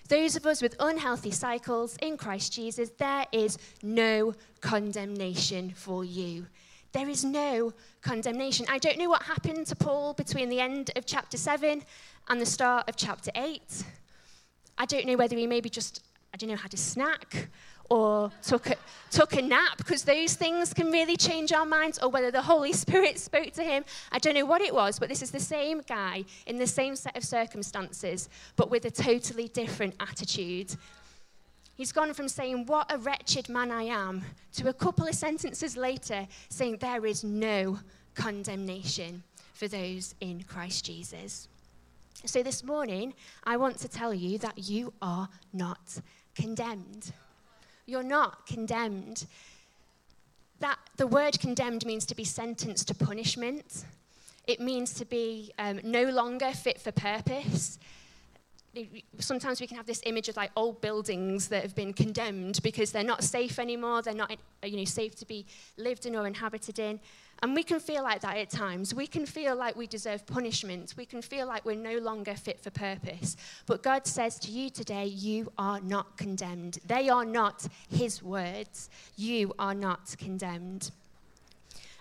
Those 0.09 0.37
of 0.37 0.45
us 0.47 0.61
with 0.61 0.77
unhealthy 0.81 1.31
cycles 1.31 1.97
in 2.03 2.17
Christ 2.17 2.53
Jesus, 2.53 2.91
there 2.99 3.27
is 3.33 3.59
no 3.83 4.35
condemnation 4.61 5.73
for 5.75 6.05
you 6.05 6.47
there 6.95 7.09
is 7.09 7.25
no 7.25 7.73
condemnation. 8.03 8.65
I 8.69 8.79
don't 8.79 8.99
know 8.99 9.09
what 9.09 9.25
happened 9.25 9.67
to 9.67 9.77
Paul 9.77 10.15
between 10.15 10.49
the 10.49 10.61
end 10.61 10.93
of 10.95 11.05
chapter 11.05 11.37
7 11.37 11.83
and 12.29 12.41
the 12.41 12.47
start 12.47 12.89
of 12.89 12.95
chapter 12.97 13.33
8. 13.35 13.85
I 14.79 14.87
don't 14.87 15.05
know 15.07 15.17
whether 15.17 15.37
he 15.37 15.47
maybe 15.49 15.69
just, 15.69 16.05
I 16.33 16.37
don't 16.37 16.49
know, 16.49 16.57
had 16.57 16.73
a 16.73 16.79
snack 16.79 17.49
or 17.91 18.31
took 18.43 18.71
a, 18.71 18.77
took 19.11 19.35
a 19.35 19.43
nap, 19.43 19.77
because 19.79 20.05
those 20.05 20.35
things 20.35 20.73
can 20.73 20.91
really 20.91 21.17
change 21.17 21.53
our 21.53 21.67
minds, 21.67 21.99
or 21.99 22.09
whether 22.09 22.31
the 22.31 22.43
Holy 22.43 22.73
Spirit 22.85 23.19
spoke 23.19 23.53
to 23.53 23.63
him. 23.63 23.85
I 24.13 24.19
don't 24.19 24.35
know 24.35 24.47
what 24.47 24.63
it 24.63 24.75
was, 24.75 24.99
but 24.99 25.09
this 25.09 25.23
is 25.23 25.31
the 25.31 25.41
same 25.41 25.83
guy 25.87 26.25
in 26.47 26.59
the 26.59 26.67
same 26.67 26.97
set 26.97 27.17
of 27.17 27.25
circumstances, 27.25 28.29
but 28.57 28.71
with 28.71 28.85
a 28.85 28.91
totally 28.91 29.49
different 29.49 29.95
attitude. 30.01 30.75
He's 31.77 31.93
gone 31.93 32.15
from 32.15 32.29
saying, 32.29 32.67
What 32.67 32.93
a 32.93 32.99
wretched 32.99 33.49
man 33.49 33.71
I 33.71 33.85
am, 33.85 34.23
to 34.55 34.69
a 34.69 34.73
couple 34.73 35.07
of 35.07 35.15
sentences 35.15 35.77
later 35.77 36.27
saying, 36.49 36.79
There 36.79 37.05
is 37.05 37.25
no 37.25 37.79
condemnation 38.15 39.23
for 39.53 39.69
those 39.69 40.15
in 40.21 40.43
Christ 40.45 40.85
Jesus. 40.85 41.49
So 42.27 42.43
this 42.43 42.65
morning, 42.65 43.13
I 43.45 43.57
want 43.57 43.79
to 43.79 43.89
tell 43.89 44.15
you 44.15 44.39
that 44.39 44.57
you 44.57 44.93
are 45.03 45.29
not 45.53 45.99
condemned. 46.35 47.13
You're 47.87 48.03
not 48.03 48.47
condemned. 48.47 49.27
That 50.61 50.79
the 50.97 51.07
word 51.07 51.39
condemned 51.41 51.85
means 51.85 52.07
to 52.07 52.15
be 52.15 52.25
sentenced 52.25 52.89
to 52.89 52.95
punishment. 52.95 53.85
It 54.47 54.61
means 54.61 54.95
to 54.95 55.05
be 55.05 55.53
um, 55.59 55.81
no 55.83 56.05
longer 56.05 56.53
fit 56.53 56.81
for 56.81 56.93
purpose. 56.93 57.79
Sometimes 59.19 59.61
we 59.61 59.67
can 59.67 59.77
have 59.77 59.87
this 59.87 60.03
image 60.05 60.29
of 60.29 60.37
like 60.37 60.51
old 60.57 60.81
buildings 60.81 61.49
that 61.49 61.63
have 61.63 61.75
been 61.75 61.93
condemned 61.93 62.61
because 62.63 62.93
they're 62.93 63.05
not 63.05 63.23
safe 63.23 63.59
anymore. 63.59 64.03
They're 64.03 64.15
not 64.15 64.37
you 64.63 64.77
know, 64.77 64.85
safe 64.85 65.15
to 65.17 65.27
be 65.27 65.47
lived 65.77 66.07
in 66.07 66.17
or 66.17 66.27
inhabited 66.27 66.79
in. 66.79 67.01
And 67.43 67.55
we 67.55 67.63
can 67.63 67.81
feel 67.81 68.03
like 68.03 68.21
that 68.23 68.37
at 68.37 68.51
times. 68.51 68.95
We 68.95 69.07
can 69.07 69.27
feel 69.27 69.55
like 69.55 69.77
we 69.77 69.87
deserve 69.87 70.27
punishment. 70.27 70.95
We 70.97 71.05
can 71.05 71.21
feel 71.21 71.47
like 71.47 71.65
we're 71.65 71.77
no 71.77 71.99
longer 71.99 72.35
fit 72.35 72.61
for 72.61 72.71
purpose. 72.71 73.37
But 73.67 73.83
God 73.83 74.07
says 74.07 74.39
to 74.41 74.51
you 74.51 74.71
today, 74.71 75.07
you 75.07 75.53
are 75.59 75.81
not 75.81 76.17
condemned. 76.17 76.79
They 76.87 77.09
are 77.09 77.25
not 77.25 77.67
His 77.91 78.23
words. 78.23 78.89
You 79.17 79.55
are 79.59 79.75
not 79.75 80.15
condemned. 80.19 80.91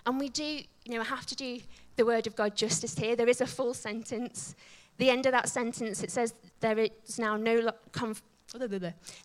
And 0.06 0.18
we 0.18 0.28
do, 0.28 0.60
you 0.84 0.94
know, 0.94 1.02
have 1.02 1.26
to 1.26 1.34
do 1.34 1.60
the 1.96 2.06
word 2.06 2.26
of 2.26 2.36
God 2.36 2.56
justice 2.56 2.96
here. 2.96 3.16
There 3.16 3.28
is 3.28 3.40
a 3.40 3.46
full 3.46 3.74
sentence. 3.74 4.54
The 4.98 5.10
end 5.10 5.26
of 5.26 5.32
that 5.32 5.48
sentence, 5.48 6.02
it 6.02 6.10
says, 6.10 6.34
there 6.60 6.78
is 6.78 7.18
now 7.18 7.36
no 7.36 7.72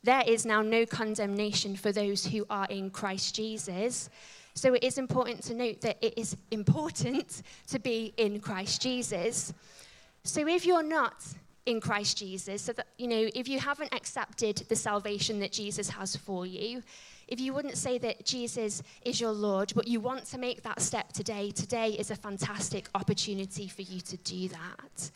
there 0.04 0.24
is 0.26 0.46
now 0.46 0.62
no 0.62 0.86
condemnation 0.86 1.76
for 1.76 1.92
those 1.92 2.26
who 2.26 2.46
are 2.50 2.66
in 2.70 2.90
Christ 2.90 3.36
Jesus. 3.36 4.10
So 4.60 4.74
it 4.74 4.84
is 4.84 4.98
important 4.98 5.42
to 5.44 5.54
note 5.54 5.80
that 5.82 5.98
it 6.02 6.18
is 6.18 6.36
important 6.52 7.44
to 7.68 7.80
be 7.80 8.14
in 8.18 8.42
Christ 8.42 8.82
Jesus. 8.82 9.54
So 10.26 10.46
if 10.46 10.66
you're 10.66 10.84
not 10.84 11.24
in 11.66 11.80
Christ 11.80 12.18
Jesus, 12.18 12.64
so 12.64 12.74
that, 12.74 12.88
you 12.98 13.08
know, 13.08 13.30
if 13.34 13.48
you 13.48 13.58
haven't 13.58 13.94
accepted 13.94 14.58
the 14.68 14.76
salvation 14.76 15.40
that 15.40 15.54
Jesus 15.54 15.88
has 15.90 16.18
for 16.18 16.46
you, 16.46 16.84
if 17.30 17.40
you 17.40 17.54
wouldn't 17.54 17.78
say 17.78 18.00
that 18.00 18.26
Jesus 18.26 18.84
is 19.04 19.22
your 19.22 19.32
Lord, 19.32 19.72
but 19.76 19.88
you 19.88 20.02
want 20.02 20.26
to 20.26 20.38
make 20.38 20.62
that 20.64 20.82
step 20.82 21.14
today, 21.14 21.52
today 21.52 21.92
is 21.92 22.12
a 22.12 22.16
fantastic 22.16 22.90
opportunity 22.96 23.70
for 23.70 23.84
you 23.84 24.02
to 24.02 24.18
do 24.18 24.50
that. 24.50 25.12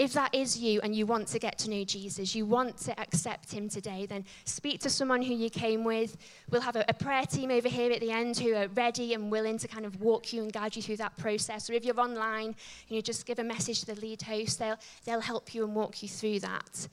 If 0.00 0.14
that 0.14 0.34
is 0.34 0.58
you 0.58 0.80
and 0.80 0.96
you 0.96 1.04
want 1.04 1.28
to 1.28 1.38
get 1.38 1.58
to 1.58 1.68
know 1.68 1.84
Jesus, 1.84 2.34
you 2.34 2.46
want 2.46 2.78
to 2.78 2.98
accept 2.98 3.52
him 3.52 3.68
today, 3.68 4.06
then 4.06 4.24
speak 4.46 4.80
to 4.80 4.88
someone 4.88 5.20
who 5.20 5.34
you 5.34 5.50
came 5.50 5.84
with. 5.84 6.16
We'll 6.48 6.62
have 6.62 6.76
a, 6.76 6.86
a, 6.88 6.94
prayer 6.94 7.26
team 7.26 7.50
over 7.50 7.68
here 7.68 7.92
at 7.92 8.00
the 8.00 8.10
end 8.10 8.38
who 8.38 8.54
are 8.54 8.68
ready 8.68 9.12
and 9.12 9.30
willing 9.30 9.58
to 9.58 9.68
kind 9.68 9.84
of 9.84 10.00
walk 10.00 10.32
you 10.32 10.42
and 10.42 10.50
guide 10.50 10.74
you 10.74 10.80
through 10.80 10.96
that 10.96 11.18
process. 11.18 11.68
Or 11.68 11.74
if 11.74 11.84
you're 11.84 12.00
online, 12.00 12.56
you 12.88 13.02
just 13.02 13.26
give 13.26 13.40
a 13.40 13.44
message 13.44 13.80
to 13.80 13.94
the 13.94 14.00
lead 14.00 14.22
host. 14.22 14.58
They'll, 14.58 14.78
they'll 15.04 15.20
help 15.20 15.52
you 15.52 15.64
and 15.64 15.74
walk 15.74 16.02
you 16.02 16.08
through 16.08 16.40
that. 16.40 16.88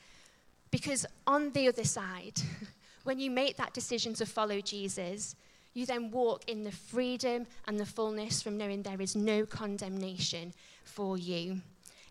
Because 0.70 1.06
on 1.26 1.54
the 1.54 1.70
other 1.70 1.86
side, 1.86 2.42
when 3.06 3.20
you 3.20 3.32
make 3.32 3.56
that 3.56 3.74
decision 3.74 4.16
to 4.16 4.26
follow 4.26 4.60
Jesus, 4.60 5.34
you 5.74 5.86
then 5.86 6.12
walk 6.12 6.44
in 6.50 6.66
the 6.66 6.74
freedom 6.74 7.48
and 7.70 7.80
the 7.80 7.86
fullness 7.86 8.42
from 8.42 8.58
knowing 8.58 8.84
there 8.84 9.00
is 9.00 9.16
no 9.16 9.46
condemnation 9.46 10.54
for 10.84 11.18
you. 11.18 11.62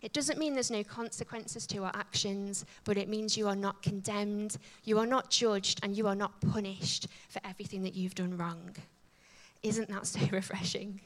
It 0.07 0.13
doesn't 0.13 0.39
mean 0.39 0.53
there's 0.53 0.71
no 0.71 0.85
consequences 0.85 1.67
to 1.67 1.83
our 1.83 1.91
actions, 1.93 2.63
but 2.85 2.95
it 2.95 3.09
means 3.09 3.35
you 3.35 3.45
are 3.49 3.57
not 3.57 3.81
condemned, 3.81 4.55
you 4.85 4.99
are 4.99 5.05
not 5.05 5.29
judged, 5.29 5.81
and 5.83 5.97
you 5.97 6.07
are 6.07 6.15
not 6.15 6.39
punished 6.39 7.07
for 7.27 7.41
everything 7.43 7.83
that 7.83 7.93
you've 7.93 8.15
done 8.15 8.37
wrong. 8.37 8.73
Isn't 9.63 9.89
that 9.89 10.07
so 10.07 10.21
refreshing? 10.31 11.01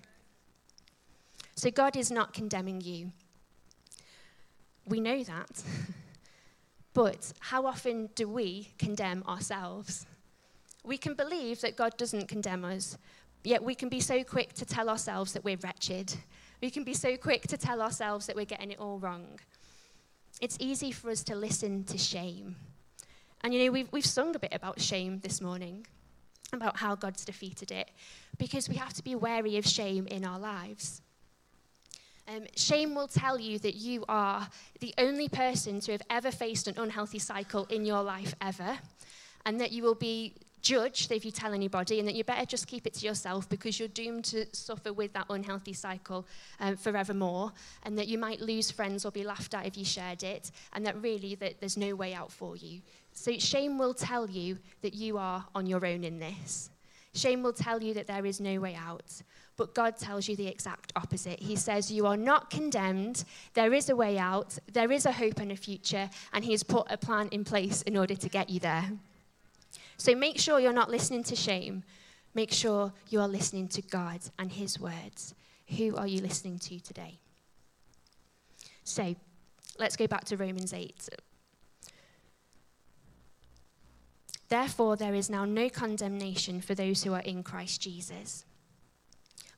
So 1.55 1.72
God 1.72 1.98
is 1.98 2.12
not 2.12 2.31
condemning 2.31 2.79
you. 2.79 3.12
We 4.86 5.00
know 5.00 5.24
that. 5.24 5.63
but 6.93 7.34
how 7.39 7.65
often 7.65 8.12
do 8.13 8.27
we 8.27 8.70
condemn 8.77 9.24
ourselves? 9.27 10.05
We 10.84 11.00
can 11.00 11.15
believe 11.15 11.62
that 11.62 11.75
God 11.75 11.98
doesn't 11.98 12.27
condemn 12.27 12.63
us, 12.63 13.00
yet 13.43 13.63
we 13.63 13.74
can 13.74 13.89
be 13.89 14.00
so 14.00 14.24
quick 14.24 14.53
to 14.53 14.63
tell 14.63 14.89
ourselves 14.89 15.34
that 15.34 15.43
we're 15.43 15.58
wretched, 15.63 16.13
we 16.62 16.70
can 16.70 16.84
be 16.84 16.94
so 16.94 17.18
quick 17.18 17.48
to 17.48 17.58
tell 17.58 17.82
ourselves 17.82 18.27
that 18.27 18.36
we're 18.36 18.46
getting 18.46 18.72
it 18.72 18.80
all 18.80 19.00
wrong. 19.00 19.39
It's 20.39 20.58
easy 20.60 20.91
for 20.91 21.10
us 21.10 21.24
to 21.25 21.36
listen 21.36 21.84
to 21.86 21.98
shame. 21.98 22.56
And 23.41 23.53
you 23.53 23.65
know, 23.65 23.72
we've, 23.72 23.91
we've 23.91 24.06
sung 24.06 24.36
a 24.36 24.39
bit 24.39 24.53
about 24.53 24.80
shame 24.80 25.20
this 25.20 25.41
morning, 25.41 25.86
about 26.53 26.77
how 26.77 26.96
God's 26.96 27.25
defeated 27.25 27.72
it, 27.72 27.89
because 28.38 28.70
we 28.70 28.75
have 28.75 28.94
to 28.94 29.03
be 29.03 29.15
wary 29.15 29.58
of 29.58 29.65
shame 29.65 30.08
in 30.08 30.24
our 30.24 30.39
lives. 30.39 31.01
Um, 32.27 32.46
shame 32.56 32.94
will 32.94 33.08
tell 33.08 33.39
you 33.39 33.58
that 33.60 33.75
you 33.75 34.06
are 34.08 34.48
the 34.80 34.94
only 34.98 35.27
person 35.27 35.80
to 35.82 35.91
have 35.91 36.03
ever 36.10 36.32
faced 36.32 36.68
an 36.68 36.75
unhealthy 36.77 37.20
cycle 37.20 37.65
in 37.65 37.84
your 37.84 38.03
life 38.03 38.36
ever, 38.39 38.77
and 39.46 39.60
that 39.60 39.72
you 39.72 39.82
will 39.82 39.96
be 39.96 40.36
judged 40.62 41.12
if 41.12 41.25
you 41.25 41.32
tell 41.32 41.53
anybody, 41.53 42.00
and 42.00 42.08
that 42.08 42.15
you 42.15 42.24
better 42.24 42.46
just 42.46 42.68
keep 42.68 42.88
it 42.88 42.94
to 42.96 43.06
yourself 43.06 43.50
because 43.50 43.80
you're 43.80 43.88
doomed 43.88 44.25
to 44.25 44.46
suffer 44.53 44.94
with 44.94 45.13
that 45.13 45.25
unhealthy 45.30 45.74
cycle 45.74 46.25
um, 46.60 46.75
forevermore, 46.77 47.51
and 47.84 47.98
that 47.98 48.08
you 48.08 48.18
might 48.18 48.41
lose 48.41 48.72
friends 48.72 49.06
or 49.06 49.12
be 49.12 49.24
laughed 49.24 49.53
at 49.53 49.65
if 49.65 49.77
you 49.77 49.86
shared 49.86 50.24
it, 50.24 50.51
and 50.74 50.86
that 50.86 51.01
really 51.01 51.36
that 51.36 51.60
there's 51.60 51.77
no 51.77 51.96
way 51.96 52.13
out 52.13 52.32
for 52.32 52.56
you. 52.56 52.82
So 53.13 53.38
shame 53.38 53.77
will 53.77 53.94
tell 53.94 54.30
you 54.30 54.58
that 54.82 54.94
you 54.94 55.18
are 55.18 55.46
on 55.53 55.65
your 55.65 55.86
own 55.86 56.03
in 56.03 56.20
this. 56.20 56.70
Shame 57.13 57.44
will 57.44 57.53
tell 57.53 57.84
you 57.84 57.94
that 57.96 58.08
there 58.08 58.25
is 58.25 58.39
no 58.39 58.60
way 58.60 58.75
out. 58.75 59.22
But 59.58 59.75
God 59.75 59.98
tells 59.98 60.30
you 60.30 60.36
the 60.36 60.48
exact 60.48 60.94
opposite. 60.96 61.39
He 61.39 61.56
says, 61.56 61.91
You 61.91 62.08
are 62.08 62.18
not 62.18 62.50
condemned. 62.50 63.25
There 63.53 63.74
is 63.74 63.89
a 63.89 63.96
way 63.96 64.18
out. 64.18 64.58
There 64.72 64.91
is 64.91 65.06
a 65.06 65.12
hope 65.12 65.39
and 65.39 65.51
a 65.51 65.56
future. 65.58 66.10
And 66.34 66.46
He 66.46 66.51
has 66.51 66.63
put 66.63 66.88
a 66.89 66.98
plan 66.98 67.27
in 67.32 67.44
place 67.44 67.82
in 67.82 67.98
order 67.98 68.15
to 68.15 68.30
get 68.30 68.50
you 68.50 68.60
there. 68.60 68.89
So 70.01 70.15
make 70.15 70.39
sure 70.39 70.60
you're 70.60 70.74
not 70.74 70.89
listening 70.89 71.24
to 71.25 71.36
shame. 71.36 71.84
Make 72.34 72.51
sure 72.51 72.91
you 73.10 73.22
are 73.22 73.27
listening 73.27 73.67
to 73.67 73.84
God 73.84 74.20
and 74.39 74.51
His 74.51 74.79
words. 74.79 75.36
Who 75.77 75.96
are 75.96 76.08
you 76.08 76.22
listening 76.22 76.58
to 76.58 76.79
today? 76.79 77.20
So 78.84 79.15
let's 79.77 79.96
go 79.96 80.08
back 80.08 80.25
to 80.25 80.38
Romans 80.38 80.74
8. 80.74 81.08
Therefore, 84.50 84.96
there 84.96 85.13
is 85.13 85.29
now 85.29 85.46
no 85.46 85.70
condemnation 85.70 86.62
for 86.62 86.74
those 86.74 87.03
who 87.03 87.13
are 87.13 87.22
in 87.22 87.43
Christ 87.43 87.79
Jesus. 87.79 88.43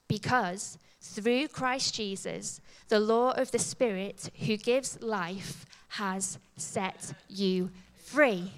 Because 0.09 0.77
through 0.99 1.47
Christ 1.47 1.95
Jesus, 1.95 2.59
the 2.89 2.99
law 2.99 3.31
of 3.31 3.51
the 3.51 3.59
Spirit 3.59 4.29
who 4.45 4.57
gives 4.57 5.01
life 5.01 5.65
has 5.87 6.37
set 6.57 7.13
you 7.29 7.71
free. 7.95 8.51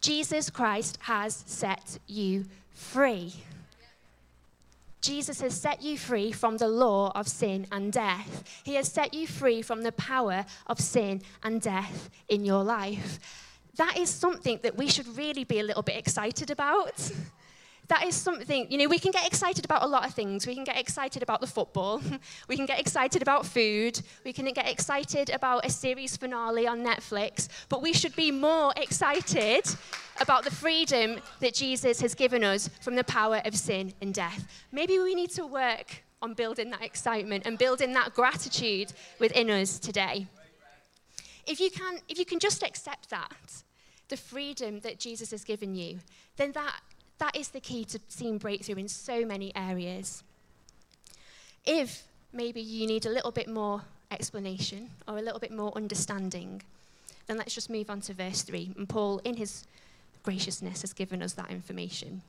Jesus 0.00 0.50
Christ 0.50 0.98
has 1.02 1.44
set 1.46 1.98
you 2.06 2.44
free. 2.72 3.32
Jesus 5.00 5.40
has 5.40 5.58
set 5.58 5.82
you 5.82 5.96
free 5.96 6.32
from 6.32 6.56
the 6.56 6.68
law 6.68 7.12
of 7.14 7.28
sin 7.28 7.66
and 7.70 7.92
death. 7.92 8.62
He 8.64 8.74
has 8.74 8.90
set 8.90 9.14
you 9.14 9.26
free 9.26 9.62
from 9.62 9.82
the 9.82 9.92
power 9.92 10.44
of 10.66 10.80
sin 10.80 11.22
and 11.42 11.60
death 11.60 12.10
in 12.28 12.44
your 12.44 12.64
life. 12.64 13.18
That 13.76 13.96
is 13.96 14.10
something 14.10 14.58
that 14.62 14.76
we 14.76 14.88
should 14.88 15.16
really 15.16 15.44
be 15.44 15.60
a 15.60 15.62
little 15.62 15.82
bit 15.82 15.96
excited 15.96 16.50
about 16.50 17.10
that 17.88 18.04
is 18.04 18.14
something, 18.14 18.70
you 18.70 18.76
know, 18.76 18.86
we 18.86 18.98
can 18.98 19.10
get 19.10 19.26
excited 19.26 19.64
about 19.64 19.82
a 19.82 19.86
lot 19.86 20.06
of 20.06 20.14
things. 20.14 20.46
We 20.46 20.54
can 20.54 20.64
get 20.64 20.78
excited 20.78 21.22
about 21.22 21.40
the 21.40 21.46
football. 21.46 22.02
we 22.48 22.56
can 22.56 22.66
get 22.66 22.78
excited 22.78 23.22
about 23.22 23.46
food. 23.46 24.00
We 24.24 24.32
can 24.34 24.44
get 24.52 24.68
excited 24.68 25.30
about 25.30 25.64
a 25.64 25.70
series 25.70 26.16
finale 26.16 26.66
on 26.66 26.84
Netflix. 26.84 27.48
But 27.70 27.80
we 27.80 27.94
should 27.94 28.14
be 28.14 28.30
more 28.30 28.74
excited 28.76 29.64
about 30.20 30.44
the 30.44 30.50
freedom 30.50 31.20
that 31.40 31.54
Jesus 31.54 32.00
has 32.02 32.14
given 32.14 32.44
us 32.44 32.68
from 32.80 32.94
the 32.94 33.04
power 33.04 33.40
of 33.46 33.56
sin 33.56 33.94
and 34.02 34.12
death. 34.12 34.46
Maybe 34.70 34.98
we 34.98 35.14
need 35.14 35.30
to 35.30 35.46
work 35.46 36.02
on 36.20 36.34
building 36.34 36.70
that 36.70 36.82
excitement 36.82 37.46
and 37.46 37.56
building 37.56 37.94
that 37.94 38.12
gratitude 38.14 38.92
within 39.18 39.48
us 39.48 39.78
today. 39.78 40.26
If 41.46 41.58
you 41.58 41.70
can, 41.70 42.00
if 42.08 42.18
you 42.18 42.26
can 42.26 42.38
just 42.38 42.62
accept 42.62 43.08
that, 43.08 43.62
the 44.08 44.16
freedom 44.16 44.80
that 44.80 44.98
Jesus 44.98 45.30
has 45.30 45.44
given 45.44 45.74
you, 45.74 46.00
then 46.36 46.52
that 46.52 46.80
that 47.18 47.36
is 47.36 47.48
the 47.48 47.60
key 47.60 47.84
to 47.86 48.00
seeing 48.08 48.38
breakthrough 48.38 48.76
in 48.76 48.88
so 48.88 49.24
many 49.24 49.54
areas. 49.54 50.22
If 51.66 52.04
maybe 52.32 52.60
you 52.60 52.86
need 52.86 53.06
a 53.06 53.10
little 53.10 53.32
bit 53.32 53.48
more 53.48 53.82
explanation 54.10 54.90
or 55.06 55.18
a 55.18 55.22
little 55.22 55.40
bit 55.40 55.52
more 55.52 55.72
understanding, 55.76 56.62
then 57.26 57.36
let's 57.36 57.54
just 57.54 57.70
move 57.70 57.90
on 57.90 58.00
to 58.02 58.14
verse 58.14 58.42
3. 58.42 58.72
And 58.76 58.88
Paul, 58.88 59.20
in 59.24 59.36
his 59.36 59.64
graciousness, 60.22 60.80
has 60.80 60.92
given 60.92 61.22
us 61.22 61.34
that 61.34 61.50
information. 61.50 62.22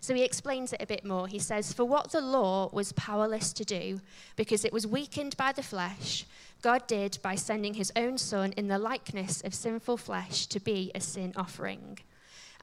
So 0.00 0.14
he 0.14 0.24
explains 0.24 0.72
it 0.72 0.82
a 0.82 0.86
bit 0.86 1.04
more. 1.04 1.28
He 1.28 1.38
says, 1.38 1.72
For 1.72 1.84
what 1.84 2.10
the 2.10 2.20
law 2.20 2.68
was 2.72 2.92
powerless 2.92 3.52
to 3.54 3.64
do, 3.64 4.00
because 4.36 4.64
it 4.64 4.72
was 4.72 4.86
weakened 4.86 5.36
by 5.36 5.52
the 5.52 5.62
flesh, 5.62 6.26
God 6.60 6.86
did 6.86 7.18
by 7.22 7.36
sending 7.36 7.74
his 7.74 7.92
own 7.94 8.18
Son 8.18 8.52
in 8.56 8.68
the 8.68 8.78
likeness 8.78 9.42
of 9.42 9.54
sinful 9.54 9.96
flesh 9.96 10.46
to 10.46 10.60
be 10.60 10.90
a 10.94 11.00
sin 11.00 11.32
offering. 11.36 11.98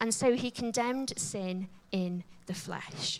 And 0.01 0.13
so 0.13 0.35
he 0.35 0.51
condemned 0.51 1.13
sin 1.17 1.67
in 1.91 2.23
the 2.45 2.53
flesh. 2.53 3.19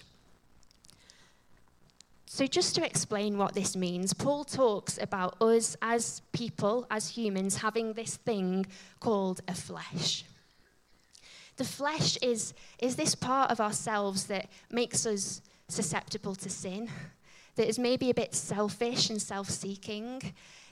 So, 2.31 2.45
just 2.45 2.75
to 2.75 2.86
explain 2.86 3.39
what 3.39 3.55
this 3.55 3.75
means, 3.75 4.13
Paul 4.13 4.43
talks 4.43 5.00
about 5.01 5.41
us 5.41 5.75
as 5.81 6.21
people, 6.31 6.86
as 6.91 7.09
humans, 7.09 7.57
having 7.57 7.93
this 7.93 8.17
thing 8.17 8.67
called 9.00 9.41
a 9.48 9.55
flesh. 9.55 10.24
The 11.57 11.65
flesh 11.65 12.17
is, 12.21 12.53
is 12.77 12.95
this 12.95 13.15
part 13.15 13.50
of 13.50 13.59
ourselves 13.59 14.25
that 14.27 14.48
makes 14.69 15.07
us 15.07 15.41
susceptible 15.67 16.36
to 16.36 16.50
sin, 16.50 16.89
that 17.55 17.67
is 17.67 17.79
maybe 17.79 18.12
a 18.12 18.13
bit 18.13 18.36
selfish 18.36 19.09
and 19.09 19.19
self 19.19 19.50
seeking, 19.50 20.21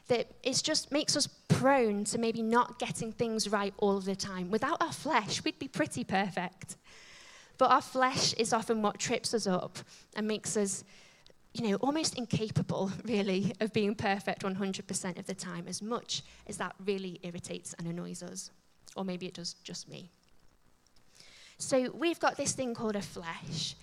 that 0.10 0.28
it 0.44 0.62
just 0.64 0.92
makes 0.92 1.18
us 1.18 1.26
prone 1.58 2.04
to 2.06 2.18
maybe 2.18 2.42
not 2.42 2.80
getting 2.80 3.12
things 3.12 3.50
right 3.50 3.74
all 3.78 4.00
the 4.00 4.16
time. 4.16 4.52
Without 4.52 4.82
our 4.82 4.92
flesh, 4.92 5.44
we'd 5.44 5.60
be 5.60 5.68
pretty 5.68 6.04
perfect. 6.04 6.78
But 7.58 7.72
our 7.72 7.82
flesh 7.82 8.34
is 8.34 8.54
often 8.54 8.82
what 8.82 9.00
trips 9.00 9.34
us 9.34 9.48
up 9.48 9.80
and 10.16 10.28
makes 10.28 10.56
us, 10.56 10.84
you 11.54 11.68
know, 11.68 11.76
almost 11.78 12.16
incapable, 12.16 12.92
really, 13.04 13.54
of 13.60 13.74
being 13.74 13.96
perfect 13.96 14.44
100% 14.44 15.18
of 15.18 15.26
the 15.26 15.34
time, 15.34 15.66
as 15.68 15.82
much 15.82 16.22
as 16.46 16.58
that 16.58 16.76
really 16.86 17.20
irritates 17.24 17.74
and 17.80 17.88
annoys 17.88 18.22
us. 18.22 18.52
Or 18.96 19.04
maybe 19.04 19.26
it 19.26 19.34
does 19.34 19.54
just 19.64 19.90
me. 19.90 20.12
So 21.58 21.90
we've 21.96 22.20
got 22.20 22.38
this 22.38 22.52
thing 22.52 22.76
called 22.76 22.96
a 22.96 23.02
flesh, 23.02 23.76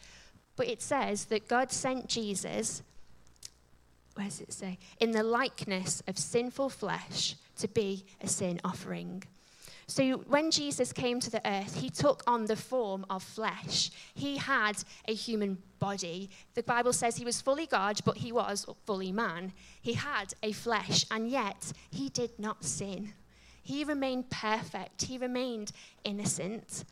but 0.54 0.68
it 0.68 0.80
says 0.80 1.24
that 1.26 1.48
God 1.48 1.72
sent 1.72 2.06
Jesus, 2.06 2.82
where 4.14 4.26
does 4.26 4.40
it 4.40 4.52
say? 4.52 4.78
In 5.00 5.10
the 5.10 5.22
likeness 5.22 6.02
of 6.06 6.18
sinful 6.18 6.70
flesh 6.70 7.36
to 7.58 7.68
be 7.68 8.04
a 8.20 8.28
sin 8.28 8.60
offering. 8.64 9.24
So 9.86 10.18
when 10.28 10.50
Jesus 10.50 10.92
came 10.92 11.20
to 11.20 11.30
the 11.30 11.46
earth, 11.46 11.76
he 11.76 11.90
took 11.90 12.22
on 12.26 12.46
the 12.46 12.56
form 12.56 13.04
of 13.10 13.22
flesh. 13.22 13.90
He 14.14 14.38
had 14.38 14.82
a 15.06 15.14
human 15.14 15.58
body. 15.78 16.30
The 16.54 16.62
Bible 16.62 16.92
says 16.92 17.16
he 17.16 17.24
was 17.24 17.42
fully 17.42 17.66
God, 17.66 18.00
but 18.04 18.16
he 18.16 18.32
was 18.32 18.66
fully 18.86 19.12
man. 19.12 19.52
He 19.82 19.92
had 19.92 20.32
a 20.42 20.52
flesh, 20.52 21.04
and 21.10 21.28
yet 21.28 21.72
he 21.90 22.08
did 22.08 22.38
not 22.38 22.64
sin. 22.64 23.12
He 23.62 23.84
remained 23.84 24.30
perfect, 24.30 25.02
he 25.02 25.18
remained 25.18 25.72
innocent. 26.02 26.84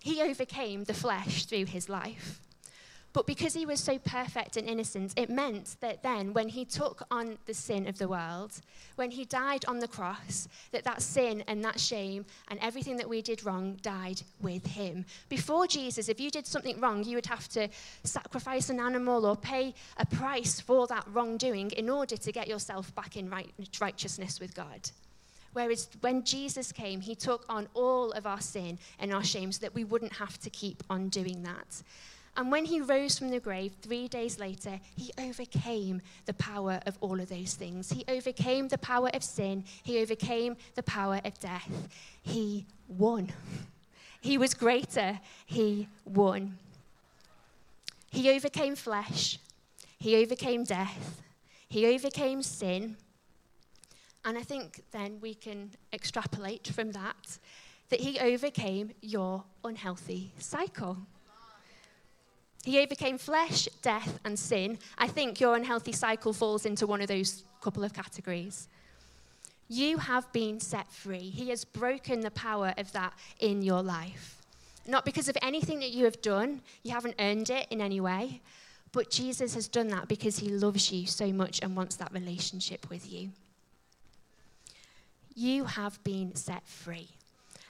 He 0.00 0.20
overcame 0.20 0.84
the 0.84 0.94
flesh 0.94 1.46
through 1.46 1.66
his 1.66 1.88
life. 1.88 2.40
But 3.14 3.28
because 3.28 3.54
he 3.54 3.64
was 3.64 3.78
so 3.78 3.96
perfect 4.00 4.56
and 4.56 4.68
innocent, 4.68 5.14
it 5.16 5.30
meant 5.30 5.76
that 5.80 6.02
then, 6.02 6.34
when 6.34 6.48
he 6.48 6.64
took 6.64 7.06
on 7.12 7.38
the 7.46 7.54
sin 7.54 7.86
of 7.86 7.96
the 7.96 8.08
world, 8.08 8.60
when 8.96 9.12
he 9.12 9.24
died 9.24 9.64
on 9.66 9.78
the 9.78 9.86
cross, 9.86 10.48
that 10.72 10.82
that 10.82 11.00
sin 11.00 11.44
and 11.46 11.64
that 11.64 11.78
shame 11.78 12.26
and 12.48 12.58
everything 12.60 12.96
that 12.96 13.08
we 13.08 13.22
did 13.22 13.44
wrong 13.44 13.78
died 13.82 14.20
with 14.42 14.66
him. 14.66 15.04
Before 15.28 15.68
Jesus, 15.68 16.08
if 16.08 16.20
you 16.20 16.28
did 16.28 16.44
something 16.44 16.80
wrong, 16.80 17.04
you 17.04 17.16
would 17.16 17.26
have 17.26 17.48
to 17.50 17.68
sacrifice 18.02 18.68
an 18.68 18.80
animal 18.80 19.24
or 19.26 19.36
pay 19.36 19.74
a 19.96 20.06
price 20.06 20.58
for 20.58 20.88
that 20.88 21.06
wrongdoing 21.12 21.70
in 21.70 21.88
order 21.88 22.16
to 22.16 22.32
get 22.32 22.48
yourself 22.48 22.92
back 22.96 23.16
in 23.16 23.30
right, 23.30 23.48
righteousness 23.80 24.40
with 24.40 24.56
God. 24.56 24.90
Whereas 25.52 25.88
when 26.00 26.24
Jesus 26.24 26.72
came, 26.72 27.00
he 27.00 27.14
took 27.14 27.44
on 27.48 27.68
all 27.74 28.10
of 28.10 28.26
our 28.26 28.40
sin 28.40 28.76
and 28.98 29.14
our 29.14 29.22
shame 29.22 29.52
so 29.52 29.60
that 29.60 29.72
we 29.72 29.84
wouldn't 29.84 30.14
have 30.14 30.36
to 30.40 30.50
keep 30.50 30.82
on 30.90 31.10
doing 31.10 31.44
that. 31.44 31.80
And 32.36 32.50
when 32.50 32.64
he 32.64 32.80
rose 32.80 33.16
from 33.16 33.30
the 33.30 33.38
grave 33.38 33.74
three 33.80 34.08
days 34.08 34.40
later, 34.40 34.80
he 34.96 35.12
overcame 35.18 36.02
the 36.26 36.34
power 36.34 36.80
of 36.84 36.98
all 37.00 37.20
of 37.20 37.28
those 37.28 37.54
things. 37.54 37.92
He 37.92 38.04
overcame 38.08 38.68
the 38.68 38.78
power 38.78 39.08
of 39.14 39.22
sin, 39.22 39.64
he 39.82 40.00
overcame 40.00 40.56
the 40.74 40.82
power 40.82 41.20
of 41.24 41.38
death. 41.38 41.88
He 42.22 42.66
won. 42.88 43.32
He 44.20 44.36
was 44.38 44.54
greater, 44.54 45.20
he 45.46 45.88
won. 46.04 46.58
He 48.10 48.30
overcame 48.30 48.74
flesh, 48.74 49.38
he 49.98 50.16
overcame 50.16 50.64
death, 50.64 51.22
he 51.68 51.86
overcame 51.86 52.42
sin. 52.42 52.96
And 54.24 54.38
I 54.38 54.42
think 54.42 54.82
then 54.90 55.18
we 55.20 55.34
can 55.34 55.70
extrapolate 55.92 56.68
from 56.68 56.92
that 56.92 57.38
that 57.90 58.00
he 58.00 58.18
overcame 58.18 58.92
your 59.02 59.44
unhealthy 59.62 60.32
cycle. 60.38 60.96
He 62.64 62.80
overcame 62.80 63.18
flesh, 63.18 63.68
death, 63.82 64.18
and 64.24 64.38
sin. 64.38 64.78
I 64.96 65.06
think 65.06 65.40
your 65.40 65.54
unhealthy 65.54 65.92
cycle 65.92 66.32
falls 66.32 66.64
into 66.64 66.86
one 66.86 67.02
of 67.02 67.08
those 67.08 67.44
couple 67.60 67.84
of 67.84 67.92
categories. 67.92 68.68
You 69.68 69.98
have 69.98 70.30
been 70.32 70.60
set 70.60 70.90
free. 70.92 71.30
He 71.30 71.50
has 71.50 71.64
broken 71.64 72.20
the 72.20 72.30
power 72.30 72.74
of 72.78 72.92
that 72.92 73.12
in 73.38 73.62
your 73.62 73.82
life. 73.82 74.42
Not 74.86 75.04
because 75.04 75.28
of 75.28 75.36
anything 75.42 75.80
that 75.80 75.90
you 75.90 76.04
have 76.04 76.20
done, 76.20 76.60
you 76.82 76.92
haven't 76.92 77.16
earned 77.18 77.50
it 77.50 77.66
in 77.70 77.80
any 77.80 78.00
way, 78.00 78.40
but 78.92 79.10
Jesus 79.10 79.54
has 79.54 79.66
done 79.66 79.88
that 79.88 80.08
because 80.08 80.38
he 80.38 80.50
loves 80.50 80.92
you 80.92 81.06
so 81.06 81.32
much 81.32 81.60
and 81.62 81.76
wants 81.76 81.96
that 81.96 82.12
relationship 82.12 82.88
with 82.90 83.10
you. 83.10 83.30
You 85.34 85.64
have 85.64 86.02
been 86.04 86.34
set 86.34 86.66
free. 86.66 87.08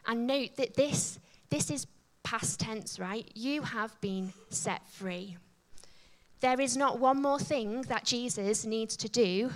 And 0.07 0.27
note 0.27 0.57
that 0.57 0.75
this, 0.75 1.19
this 1.51 1.71
is 1.71 1.87
past 2.25 2.59
tense, 2.59 2.99
right? 2.99 3.31
You 3.35 3.63
have 3.63 4.01
been 4.01 4.33
set 4.49 4.89
free. 4.89 5.37
There 6.41 6.61
is 6.61 6.77
not 6.77 6.99
one 6.99 7.23
more 7.23 7.39
thing 7.39 7.83
that 7.83 8.05
Jesus 8.05 8.65
needs 8.65 8.97
to 8.97 9.09
do 9.09 9.51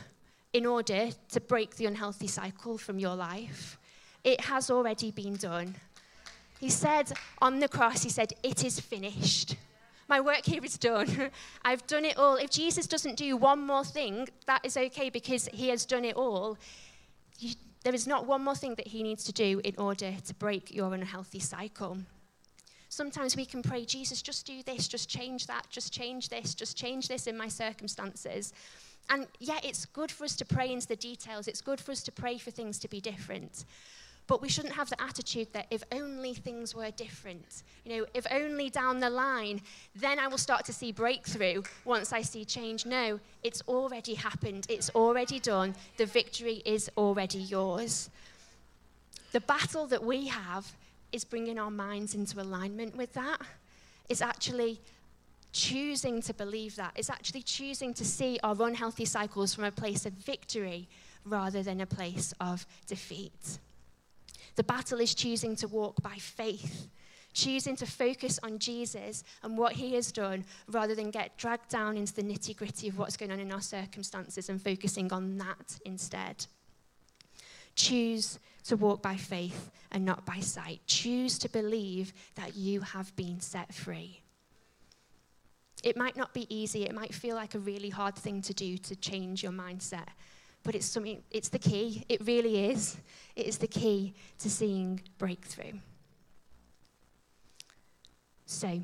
in 0.52 0.64
order 0.64 1.08
to 1.30 1.40
break 1.40 1.76
the 1.76 1.86
unhealthy 1.86 2.28
cycle 2.28 2.78
from 2.78 2.98
your 2.98 3.16
life. 3.16 3.78
It 4.24 4.42
has 4.42 4.70
already 4.70 5.10
been 5.10 5.36
done. 5.36 5.74
He 6.60 6.70
said 6.70 7.12
on 7.40 7.60
the 7.60 7.68
cross, 7.68 8.02
He 8.02 8.10
said, 8.10 8.32
It 8.42 8.64
is 8.64 8.80
finished. 8.80 9.56
My 10.08 10.20
work 10.20 10.44
here 10.44 10.64
is 10.64 10.78
done. 10.78 11.30
I've 11.64 11.86
done 11.86 12.04
it 12.04 12.16
all. 12.16 12.36
If 12.36 12.50
Jesus 12.50 12.86
doesn't 12.86 13.16
do 13.16 13.36
one 13.36 13.66
more 13.66 13.84
thing, 13.84 14.28
that 14.46 14.64
is 14.64 14.76
okay 14.76 15.10
because 15.10 15.48
He 15.52 15.68
has 15.68 15.84
done 15.84 16.04
it 16.04 16.16
all. 16.16 16.56
You, 17.38 17.54
there 17.84 17.94
is 17.94 18.06
not 18.06 18.26
one 18.26 18.42
more 18.42 18.56
thing 18.56 18.74
that 18.76 18.88
He 18.88 19.02
needs 19.02 19.24
to 19.24 19.32
do 19.32 19.60
in 19.62 19.74
order 19.76 20.14
to 20.26 20.34
break 20.34 20.74
your 20.74 20.94
unhealthy 20.94 21.40
cycle. 21.40 21.98
Sometimes 22.88 23.36
we 23.36 23.44
can 23.44 23.62
pray, 23.62 23.84
Jesus, 23.84 24.22
just 24.22 24.46
do 24.46 24.62
this, 24.62 24.88
just 24.88 25.08
change 25.08 25.46
that, 25.46 25.66
just 25.68 25.92
change 25.92 26.28
this, 26.28 26.54
just 26.54 26.76
change 26.76 27.08
this 27.08 27.26
in 27.26 27.36
my 27.36 27.48
circumstances. 27.48 28.52
And 29.10 29.26
yeah, 29.40 29.58
it's 29.62 29.84
good 29.86 30.10
for 30.10 30.24
us 30.24 30.36
to 30.36 30.44
pray 30.44 30.72
into 30.72 30.86
the 30.86 30.96
details, 30.96 31.48
it's 31.48 31.60
good 31.60 31.80
for 31.80 31.92
us 31.92 32.02
to 32.04 32.12
pray 32.12 32.38
for 32.38 32.50
things 32.50 32.78
to 32.80 32.88
be 32.88 33.00
different. 33.00 33.64
But 34.26 34.42
we 34.42 34.50
shouldn't 34.50 34.74
have 34.74 34.90
the 34.90 35.00
attitude 35.00 35.48
that 35.54 35.66
if 35.70 35.82
only 35.90 36.34
things 36.34 36.74
were 36.74 36.90
different, 36.90 37.62
you 37.84 37.96
know, 37.96 38.06
if 38.12 38.26
only 38.30 38.68
down 38.68 39.00
the 39.00 39.08
line, 39.08 39.62
then 39.96 40.18
I 40.18 40.28
will 40.28 40.38
start 40.38 40.66
to 40.66 40.72
see 40.72 40.92
breakthrough 40.92 41.62
once 41.86 42.12
I 42.12 42.20
see 42.20 42.44
change. 42.44 42.84
No, 42.84 43.20
it's 43.42 43.62
already 43.66 44.14
happened, 44.14 44.66
it's 44.68 44.90
already 44.90 45.40
done, 45.40 45.74
the 45.96 46.04
victory 46.04 46.62
is 46.66 46.90
already 46.98 47.38
yours. 47.38 48.10
The 49.32 49.40
battle 49.40 49.86
that 49.86 50.04
we 50.04 50.26
have 50.26 50.74
is 51.12 51.24
bringing 51.24 51.58
our 51.58 51.70
minds 51.70 52.14
into 52.14 52.40
alignment 52.40 52.96
with 52.96 53.12
that. 53.14 53.40
It's 54.08 54.22
actually 54.22 54.80
choosing 55.52 56.22
to 56.22 56.34
believe 56.34 56.76
that. 56.76 56.92
It's 56.96 57.10
actually 57.10 57.42
choosing 57.42 57.94
to 57.94 58.04
see 58.04 58.38
our 58.42 58.56
unhealthy 58.60 59.04
cycles 59.04 59.54
from 59.54 59.64
a 59.64 59.72
place 59.72 60.06
of 60.06 60.12
victory 60.12 60.88
rather 61.24 61.62
than 61.62 61.80
a 61.80 61.86
place 61.86 62.32
of 62.40 62.66
defeat. 62.86 63.58
The 64.56 64.64
battle 64.64 65.00
is 65.00 65.14
choosing 65.14 65.56
to 65.56 65.68
walk 65.68 66.02
by 66.02 66.16
faith, 66.16 66.88
choosing 67.32 67.76
to 67.76 67.86
focus 67.86 68.40
on 68.42 68.58
Jesus 68.58 69.22
and 69.42 69.56
what 69.56 69.74
he 69.74 69.94
has 69.94 70.10
done 70.10 70.44
rather 70.68 70.94
than 70.94 71.10
get 71.10 71.36
dragged 71.36 71.68
down 71.68 71.96
into 71.96 72.14
the 72.14 72.22
nitty 72.22 72.56
gritty 72.56 72.88
of 72.88 72.98
what's 72.98 73.16
going 73.16 73.30
on 73.30 73.40
in 73.40 73.52
our 73.52 73.60
circumstances 73.60 74.48
and 74.48 74.60
focusing 74.62 75.12
on 75.12 75.38
that 75.38 75.78
instead. 75.84 76.46
Choose 77.78 78.40
to 78.64 78.76
walk 78.76 79.02
by 79.02 79.14
faith 79.14 79.70
and 79.92 80.04
not 80.04 80.26
by 80.26 80.40
sight. 80.40 80.80
Choose 80.86 81.38
to 81.38 81.48
believe 81.48 82.12
that 82.34 82.56
you 82.56 82.80
have 82.80 83.14
been 83.14 83.40
set 83.40 83.72
free. 83.72 84.20
It 85.84 85.96
might 85.96 86.16
not 86.16 86.34
be 86.34 86.52
easy, 86.54 86.84
it 86.84 86.92
might 86.92 87.14
feel 87.14 87.36
like 87.36 87.54
a 87.54 87.60
really 87.60 87.88
hard 87.88 88.16
thing 88.16 88.42
to 88.42 88.52
do 88.52 88.78
to 88.78 88.96
change 88.96 89.44
your 89.44 89.52
mindset, 89.52 90.08
but 90.64 90.74
it's 90.74 90.86
something 90.86 91.22
it's 91.30 91.50
the 91.50 91.60
key. 91.60 92.04
It 92.08 92.26
really 92.26 92.70
is. 92.70 92.96
It 93.36 93.46
is 93.46 93.58
the 93.58 93.68
key 93.68 94.14
to 94.40 94.50
seeing 94.50 95.00
breakthrough. 95.18 95.78
So, 98.46 98.82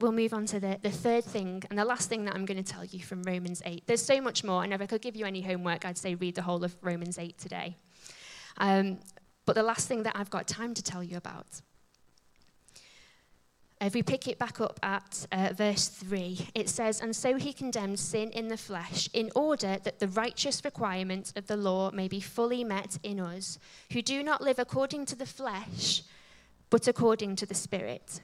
we'll 0.00 0.12
move 0.12 0.32
on 0.32 0.46
to 0.46 0.60
the, 0.60 0.78
the 0.82 0.90
third 0.90 1.24
thing 1.24 1.62
and 1.70 1.78
the 1.78 1.84
last 1.84 2.08
thing 2.08 2.24
that 2.24 2.34
I'm 2.34 2.44
going 2.44 2.62
to 2.62 2.72
tell 2.72 2.84
you 2.84 3.00
from 3.00 3.22
Romans 3.22 3.62
8. 3.64 3.84
There's 3.86 4.02
so 4.02 4.20
much 4.20 4.44
more, 4.44 4.62
and 4.62 4.72
if 4.72 4.80
I 4.80 4.86
could 4.86 5.02
give 5.02 5.16
you 5.16 5.26
any 5.26 5.42
homework, 5.42 5.84
I'd 5.84 5.98
say 5.98 6.14
read 6.14 6.34
the 6.34 6.42
whole 6.42 6.62
of 6.64 6.76
Romans 6.82 7.18
8 7.18 7.36
today. 7.38 7.76
Um, 8.58 8.98
but 9.44 9.54
the 9.54 9.62
last 9.62 9.88
thing 9.88 10.04
that 10.04 10.14
I've 10.16 10.30
got 10.30 10.46
time 10.46 10.74
to 10.74 10.82
tell 10.82 11.02
you 11.02 11.16
about. 11.16 11.60
If 13.80 13.94
we 13.94 14.02
pick 14.02 14.26
it 14.26 14.38
back 14.38 14.60
up 14.60 14.80
at 14.82 15.26
uh, 15.30 15.50
verse 15.52 15.86
3, 15.88 16.48
it 16.54 16.68
says, 16.68 17.00
And 17.00 17.14
so 17.14 17.36
he 17.36 17.52
condemned 17.52 18.00
sin 18.00 18.30
in 18.30 18.48
the 18.48 18.56
flesh, 18.56 19.08
in 19.12 19.30
order 19.36 19.78
that 19.84 20.00
the 20.00 20.08
righteous 20.08 20.64
requirement 20.64 21.32
of 21.36 21.46
the 21.46 21.56
law 21.56 21.92
may 21.92 22.08
be 22.08 22.20
fully 22.20 22.64
met 22.64 22.98
in 23.04 23.20
us, 23.20 23.58
who 23.92 24.02
do 24.02 24.22
not 24.24 24.42
live 24.42 24.58
according 24.58 25.06
to 25.06 25.16
the 25.16 25.26
flesh, 25.26 26.02
but 26.70 26.88
according 26.88 27.36
to 27.36 27.46
the 27.46 27.54
Spirit. 27.54 28.20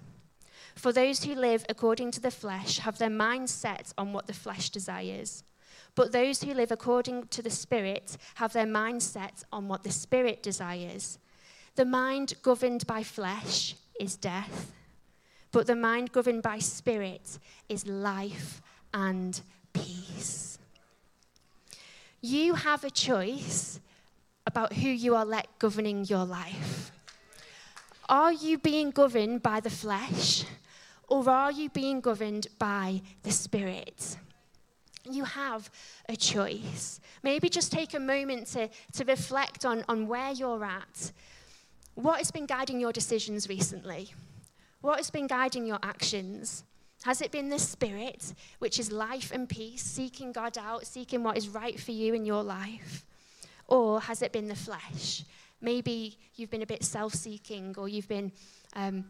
For 0.75 0.93
those 0.93 1.25
who 1.25 1.35
live 1.35 1.65
according 1.69 2.11
to 2.13 2.21
the 2.21 2.31
flesh 2.31 2.79
have 2.79 2.99
their 2.99 3.11
mind 3.11 3.49
set 3.51 3.93
on 3.97 4.13
what 4.13 4.27
the 4.27 4.33
flesh 4.33 4.71
desires. 4.71 5.45
But 5.95 6.13
those 6.13 6.43
who 6.43 6.53
live 6.55 6.73
according 6.73 7.29
to 7.29 7.43
the 7.43 7.51
Spirit 7.51 8.17
have 8.35 8.53
their 8.53 8.67
mind 8.67 9.03
set 9.03 9.45
on 9.53 9.69
what 9.69 9.85
the 9.85 9.93
Spirit 9.93 10.43
desires. 10.43 11.19
The 11.77 11.85
mind 11.85 12.35
governed 12.43 12.87
by 12.87 13.03
flesh 13.03 13.77
is 13.99 14.17
death, 14.17 14.73
but 15.53 15.67
the 15.67 15.77
mind 15.77 16.13
governed 16.13 16.43
by 16.43 16.59
Spirit 16.59 17.39
is 17.69 17.87
life 17.87 18.61
and 18.93 19.41
peace. 19.73 20.59
You 22.21 22.55
have 22.55 22.85
a 22.85 22.91
choice 22.91 23.81
about 24.47 24.73
who 24.73 24.89
you 24.89 25.15
are 25.15 25.25
let 25.25 25.47
governing 25.59 26.05
your 26.07 26.25
life. 26.25 26.91
Are 28.09 28.33
you 28.33 28.59
being 28.59 28.91
governed 28.91 29.43
by 29.43 29.61
the 29.61 29.71
flesh 29.71 30.45
or 31.09 31.29
are 31.29 31.53
you 31.53 31.69
being 31.69 32.01
governed 32.01 32.49
by 32.59 33.03
the 33.23 33.31
Spirit? 33.31 34.17
You 35.09 35.25
have 35.25 35.71
a 36.09 36.17
choice. 36.17 37.01
Maybe 37.23 37.49
just 37.49 37.71
take 37.71 37.95
a 37.95 38.01
moment 38.01 38.47
to, 38.49 38.69
to 38.95 39.05
reflect 39.05 39.65
on, 39.65 39.85
on 39.89 40.09
where 40.09 40.33
you're 40.33 40.65
at. 40.65 41.13
What 41.95 42.19
has 42.19 42.31
been 42.31 42.47
guiding 42.47 42.81
your 42.81 42.93
decisions 42.93 43.49
recently? 43.49 44.13
What 44.81 44.97
has 44.97 45.11
been 45.11 45.27
guiding 45.27 45.67
your 45.67 45.79
actions? 45.83 46.65
Has 47.05 47.21
it 47.21 47.31
been 47.31 47.51
the 47.51 47.59
Spirit, 47.59 48.33
which 48.59 48.79
is 48.79 48.91
life 48.91 49.31
and 49.33 49.49
peace, 49.49 49.83
seeking 49.83 50.33
God 50.33 50.57
out, 50.57 50.87
seeking 50.87 51.23
what 51.23 51.37
is 51.37 51.49
right 51.49 51.79
for 51.79 51.93
you 51.93 52.15
in 52.15 52.25
your 52.25 52.43
life? 52.43 53.05
Or 53.69 54.01
has 54.01 54.23
it 54.23 54.33
been 54.33 54.49
the 54.49 54.57
flesh? 54.57 55.25
Maybe 55.61 56.19
you've 56.35 56.51
been 56.51 56.63
a 56.63 56.67
bit 56.67 56.83
self 56.83 57.15
seeking, 57.15 57.75
or 57.77 57.89
you've 57.89 58.09
been 58.09 58.33
um, 58.75 59.05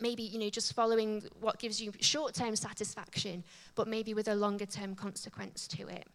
maybe 0.00 0.22
you 0.22 0.38
know 0.38 0.50
just 0.50 0.72
following 0.72 1.22
what 1.40 1.58
gives 1.58 1.80
you 1.80 1.92
short-term 2.00 2.56
satisfaction 2.56 3.44
but 3.74 3.88
maybe 3.88 4.14
with 4.14 4.28
a 4.28 4.34
longer-term 4.34 4.94
consequence 4.94 5.66
to 5.68 5.88
it. 5.88 6.06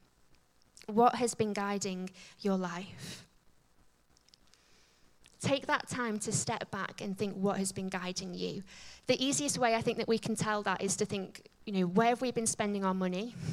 What 0.87 1.15
has 1.15 1.33
been 1.33 1.53
guiding 1.53 2.09
your 2.39 2.57
life? 2.57 3.25
Take 5.39 5.67
that 5.67 5.87
time 5.89 6.19
to 6.19 6.31
step 6.31 6.71
back 6.71 7.01
and 7.01 7.17
think 7.17 7.35
what 7.35 7.57
has 7.57 7.71
been 7.71 7.89
guiding 7.89 8.33
you. 8.33 8.63
The 9.07 9.23
easiest 9.23 9.57
way 9.57 9.75
i 9.75 9.81
think 9.81 9.97
that 9.97 10.07
we 10.07 10.17
can 10.17 10.35
tell 10.35 10.63
that 10.63 10.81
is 10.81 10.95
to 10.97 11.05
think 11.05 11.47
you 11.65 11.73
know 11.73 11.87
where 11.87 12.09
have 12.09 12.21
we 12.21 12.31
been 12.31 12.47
spending 12.47 12.85
our 12.85 12.93
money? 12.93 13.35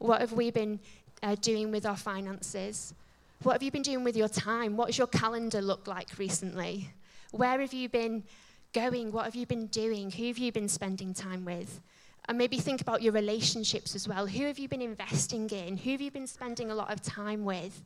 What 0.00 0.22
have 0.22 0.32
we 0.32 0.50
been 0.50 0.80
uh, 1.22 1.36
doing 1.42 1.70
with 1.70 1.84
our 1.84 1.96
finances? 1.96 2.94
What 3.42 3.52
have 3.52 3.62
you 3.62 3.70
been 3.70 3.82
doing 3.82 4.02
with 4.02 4.16
your 4.16 4.28
time? 4.28 4.78
What 4.78 4.86
does 4.86 4.96
your 4.96 5.06
calendar 5.08 5.60
look 5.60 5.86
like 5.86 6.08
recently? 6.18 6.88
Where 7.32 7.60
have 7.60 7.74
you 7.74 7.88
been 7.90 8.24
going? 8.72 9.12
What 9.12 9.24
have 9.24 9.34
you 9.34 9.46
been 9.46 9.66
doing? 9.66 10.10
Who 10.10 10.26
have 10.26 10.38
you 10.38 10.52
been 10.52 10.68
spending 10.68 11.14
time 11.14 11.44
with? 11.44 11.80
And 12.28 12.38
maybe 12.38 12.58
think 12.58 12.80
about 12.80 13.02
your 13.02 13.12
relationships 13.12 13.94
as 13.94 14.06
well. 14.06 14.26
Who 14.26 14.44
have 14.46 14.58
you 14.58 14.68
been 14.68 14.82
investing 14.82 15.48
in? 15.50 15.76
Who 15.76 15.92
have 15.92 16.00
you 16.00 16.10
been 16.10 16.26
spending 16.26 16.70
a 16.70 16.74
lot 16.74 16.92
of 16.92 17.02
time 17.02 17.44
with? 17.44 17.82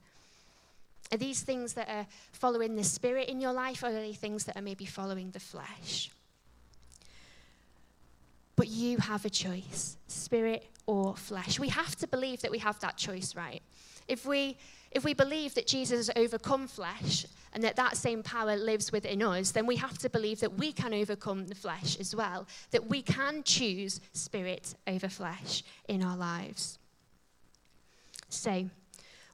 Are 1.12 1.18
these 1.18 1.42
things 1.42 1.74
that 1.74 1.88
are 1.88 2.06
following 2.32 2.76
the 2.76 2.84
spirit 2.84 3.28
in 3.28 3.40
your 3.40 3.52
life, 3.52 3.82
or 3.82 3.86
are 3.86 3.92
they 3.92 4.12
things 4.12 4.44
that 4.44 4.56
are 4.56 4.62
maybe 4.62 4.84
following 4.84 5.30
the 5.30 5.40
flesh? 5.40 6.10
But 8.56 8.68
you 8.68 8.98
have 8.98 9.24
a 9.24 9.30
choice 9.30 9.96
spirit 10.08 10.66
or 10.86 11.16
flesh. 11.16 11.58
We 11.58 11.68
have 11.68 11.96
to 11.96 12.06
believe 12.06 12.42
that 12.42 12.50
we 12.50 12.58
have 12.58 12.78
that 12.80 12.96
choice, 12.96 13.34
right? 13.34 13.62
If 14.08 14.26
we, 14.26 14.56
if 14.90 15.04
we 15.04 15.14
believe 15.14 15.54
that 15.54 15.66
Jesus 15.66 16.08
has 16.08 16.10
overcome 16.16 16.66
flesh 16.68 17.26
and 17.54 17.62
that 17.62 17.76
that 17.76 17.96
same 17.96 18.22
power 18.22 18.56
lives 18.56 18.90
within 18.90 19.22
us, 19.22 19.52
then 19.52 19.64
we 19.64 19.76
have 19.76 19.96
to 19.98 20.10
believe 20.10 20.40
that 20.40 20.58
we 20.58 20.72
can 20.72 20.92
overcome 20.92 21.46
the 21.46 21.54
flesh 21.54 21.98
as 22.00 22.14
well, 22.14 22.46
that 22.72 22.88
we 22.88 23.00
can 23.00 23.44
choose 23.44 24.00
spirit 24.12 24.74
over 24.88 25.08
flesh 25.08 25.62
in 25.88 26.02
our 26.02 26.16
lives. 26.16 26.78
So, 28.28 28.68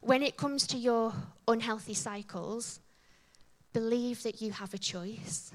when 0.02 0.22
it 0.22 0.36
comes 0.36 0.66
to 0.68 0.76
your 0.76 1.14
unhealthy 1.48 1.94
cycles, 1.94 2.80
believe 3.72 4.22
that 4.22 4.42
you 4.42 4.52
have 4.52 4.74
a 4.74 4.78
choice. 4.78 5.52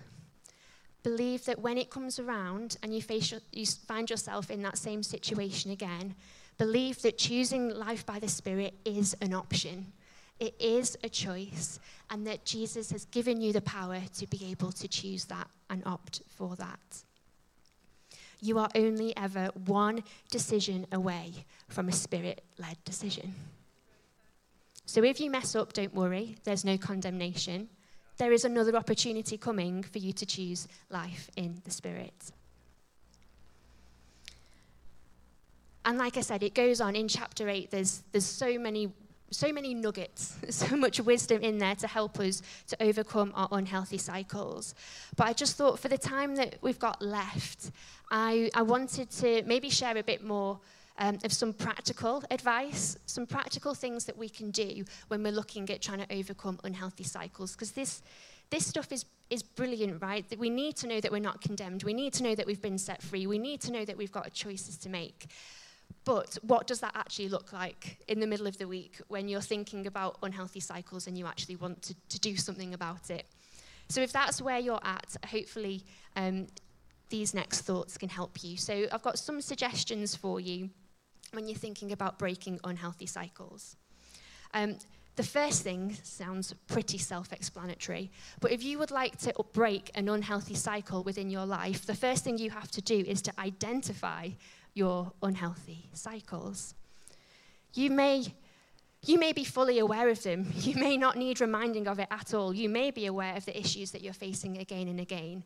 Believe 1.04 1.45
that 1.45 1.60
when 1.60 1.78
it 1.78 1.91
comes 1.91 2.19
around 2.19 2.78
and 2.82 2.93
you, 2.93 3.01
face, 3.01 3.32
you 3.51 3.65
find 3.65 4.10
yourself 4.10 4.49
in 4.49 4.63
that 4.63 4.78
same 4.78 5.04
situation 5.04 5.69
again, 5.69 6.15
believe 6.58 7.01
that 7.04 7.19
choosing 7.19 7.69
life 7.69 8.06
by 8.06 8.17
the 8.17 8.28
Spirit 8.28 8.73
is 8.86 9.15
an 9.21 9.34
option. 9.34 9.93
It 10.39 10.56
is 10.60 10.98
a 11.04 11.10
choice, 11.10 11.80
and 12.10 12.28
that 12.28 12.45
Jesus 12.45 12.91
has 12.91 13.06
given 13.06 13.41
you 13.41 13.54
the 13.54 13.62
power 13.62 14.02
to 14.17 14.28
be 14.28 14.48
able 14.52 14.71
to 14.74 14.88
choose 14.88 15.26
that 15.26 15.48
and 15.69 15.82
opt 15.86 16.21
for 16.28 16.56
that. 16.58 17.04
You 18.41 18.60
are 18.60 18.69
only 18.76 19.15
ever 19.15 19.50
one 19.65 20.04
decision 20.30 20.86
away 20.91 21.45
from 21.69 21.88
a 21.88 21.93
spirit 21.93 22.43
led 22.60 22.78
decision. 22.84 23.34
So 24.86 25.04
if 25.04 25.19
you 25.19 25.32
mess 25.32 25.56
up, 25.56 25.74
don't 25.74 25.93
worry, 25.93 26.36
there's 26.43 26.63
no 26.63 26.78
condemnation. 26.78 27.69
There 28.17 28.32
is 28.32 28.45
another 28.45 28.76
opportunity 28.76 29.38
coming 29.38 29.84
for 29.84 29.98
you 29.98 30.13
to 30.13 30.26
choose 30.26 30.67
life 30.89 31.30
in 31.36 31.62
the 31.65 31.71
Spirit. 31.71 32.32
And 35.84 35.98
like 35.98 36.17
I 36.17 36.21
said, 36.21 36.41
it 36.43 36.56
goes 36.56 36.82
on 36.82 36.95
in 36.95 37.08
chapter 37.08 37.50
8. 37.50 37.71
There's, 37.71 38.04
there's 38.12 38.26
so 38.26 38.58
many 38.58 38.91
so 39.36 39.52
many 39.52 39.74
nuggets, 39.74 40.36
so 40.50 40.76
much 40.76 41.00
wisdom 41.00 41.41
in 41.41 41.58
there 41.58 41.76
to 41.76 41.88
help 41.88 42.19
us 42.19 42.41
to 42.67 42.84
overcome 42.84 43.32
our 43.36 43.48
unhealthy 43.52 43.98
cycles. 43.98 44.76
But 45.15 45.28
I 45.28 45.34
just 45.34 45.58
thought 45.58 45.80
for 45.80 45.89
the 45.89 45.98
time 45.98 46.36
that 46.36 46.58
we've 46.62 46.80
got 46.80 47.02
left, 47.02 47.71
I, 48.12 48.50
I 48.54 48.62
wanted 48.62 49.10
to 49.12 49.43
maybe 49.45 49.69
share 49.69 49.98
a 49.98 50.04
bit 50.04 50.24
more 50.24 50.60
um, 50.98 51.19
of 51.24 51.34
some 51.34 51.54
practical 51.54 52.24
advice, 52.32 52.98
some 53.06 53.26
practical 53.26 53.74
things 53.74 54.06
that 54.06 54.17
we 54.17 54.30
can 54.30 54.52
do 54.52 54.86
when 55.10 55.24
we're 55.24 55.32
looking 55.32 55.69
at 55.69 55.82
trying 55.82 56.00
to 56.00 56.15
overcome 56.15 56.60
unhealthy 56.63 57.04
cycles. 57.04 57.52
Because 57.52 57.71
this, 57.71 58.02
this 58.50 58.65
stuff 58.65 58.91
is, 58.91 59.06
is 59.30 59.43
brilliant, 59.43 60.02
right? 60.02 60.28
That 60.30 60.39
we 60.39 60.50
need 60.50 60.78
to 60.78 60.88
know 60.88 61.02
that 61.02 61.12
we're 61.12 61.19
not 61.19 61.41
condemned. 61.41 61.84
We 61.84 61.93
need 61.93 62.13
to 62.13 62.24
know 62.24 62.36
that 62.36 62.45
we've 62.45 62.62
been 62.62 62.78
set 62.78 63.02
free. 63.02 63.28
We 63.28 63.39
need 63.39 63.62
to 63.62 63.71
know 63.71 63.84
that 63.84 63.98
we've 63.98 64.12
got 64.12 64.32
choices 64.34 64.78
to 64.78 64.89
make. 64.89 65.28
But 66.06 66.38
what 66.44 66.68
does 66.68 66.80
that 66.82 66.91
actually 66.96 67.30
look 67.30 67.52
like 67.52 67.98
in 68.08 68.20
the 68.20 68.28
middle 68.28 68.46
of 68.46 68.58
the 68.60 68.68
week 68.68 69.02
when 69.08 69.28
you're 69.28 69.41
thinking 69.41 69.88
about 69.88 70.18
unhealthy 70.22 70.60
cycles 70.60 71.08
and 71.08 71.18
you 71.18 71.26
actually 71.26 71.56
want 71.56 71.82
to, 71.82 71.96
to 72.10 72.20
do 72.20 72.38
something 72.38 72.76
about 72.76 73.10
it? 73.10 73.26
So, 73.89 74.02
if 74.02 74.12
that's 74.12 74.41
where 74.41 74.60
you're 74.60 74.84
at, 74.84 75.15
hopefully 75.28 75.84
um, 76.15 76.48
these 77.10 77.34
next 77.34 77.62
thoughts 77.62 77.98
can 77.98 78.10
help 78.10 78.44
you. 78.44 78.56
So, 78.56 78.86
I've 78.91 79.02
got 79.02 79.18
some 79.18 79.41
suggestions 79.41 80.15
for 80.15 80.39
you 80.39 80.70
when 81.34 81.48
you're 81.48 81.58
thinking 81.58 81.91
about 81.91 82.20
breaking 82.20 82.60
unhealthy 82.63 83.08
cycles. 83.08 83.76
Um, 84.54 84.78
the 85.15 85.24
first 85.24 85.63
thing 85.63 85.96
sounds 86.04 86.54
pretty 86.68 86.98
self 86.98 87.32
explanatory, 87.32 88.12
but 88.41 88.52
if 88.52 88.63
you 88.63 88.78
would 88.80 88.91
like 88.91 89.18
to 89.20 89.34
break 89.54 89.89
an 89.96 90.10
unhealthy 90.10 90.56
cycle 90.56 91.04
within 91.04 91.30
your 91.30 91.46
life, 91.46 91.86
the 91.86 91.96
first 91.96 92.24
thing 92.24 92.38
you 92.38 92.50
have 92.50 92.70
to 92.72 92.82
do 92.82 92.98
is 92.98 93.22
to 93.24 93.34
identify 93.39 94.30
your 94.75 95.11
unhealthy 95.23 95.89
cycles. 95.93 96.75
You 97.73 97.89
may, 97.89 98.25
you 99.03 99.17
may 99.17 99.33
be 99.33 99.43
fully 99.43 99.79
aware 99.79 100.09
of 100.09 100.21
them. 100.21 100.51
You 100.55 100.75
may 100.75 100.97
not 100.97 101.17
need 101.17 101.41
reminding 101.41 101.88
of 101.88 101.99
it 101.99 102.07
at 102.11 102.33
all. 102.33 102.53
You 102.53 102.69
may 102.69 102.91
be 102.91 103.07
aware 103.07 103.35
of 103.35 103.45
the 103.45 103.57
issues 103.57 103.91
that 103.91 104.03
you're 104.03 104.13
facing 104.13 104.57
again 104.57 104.88
and 104.88 104.99
again. 104.99 105.43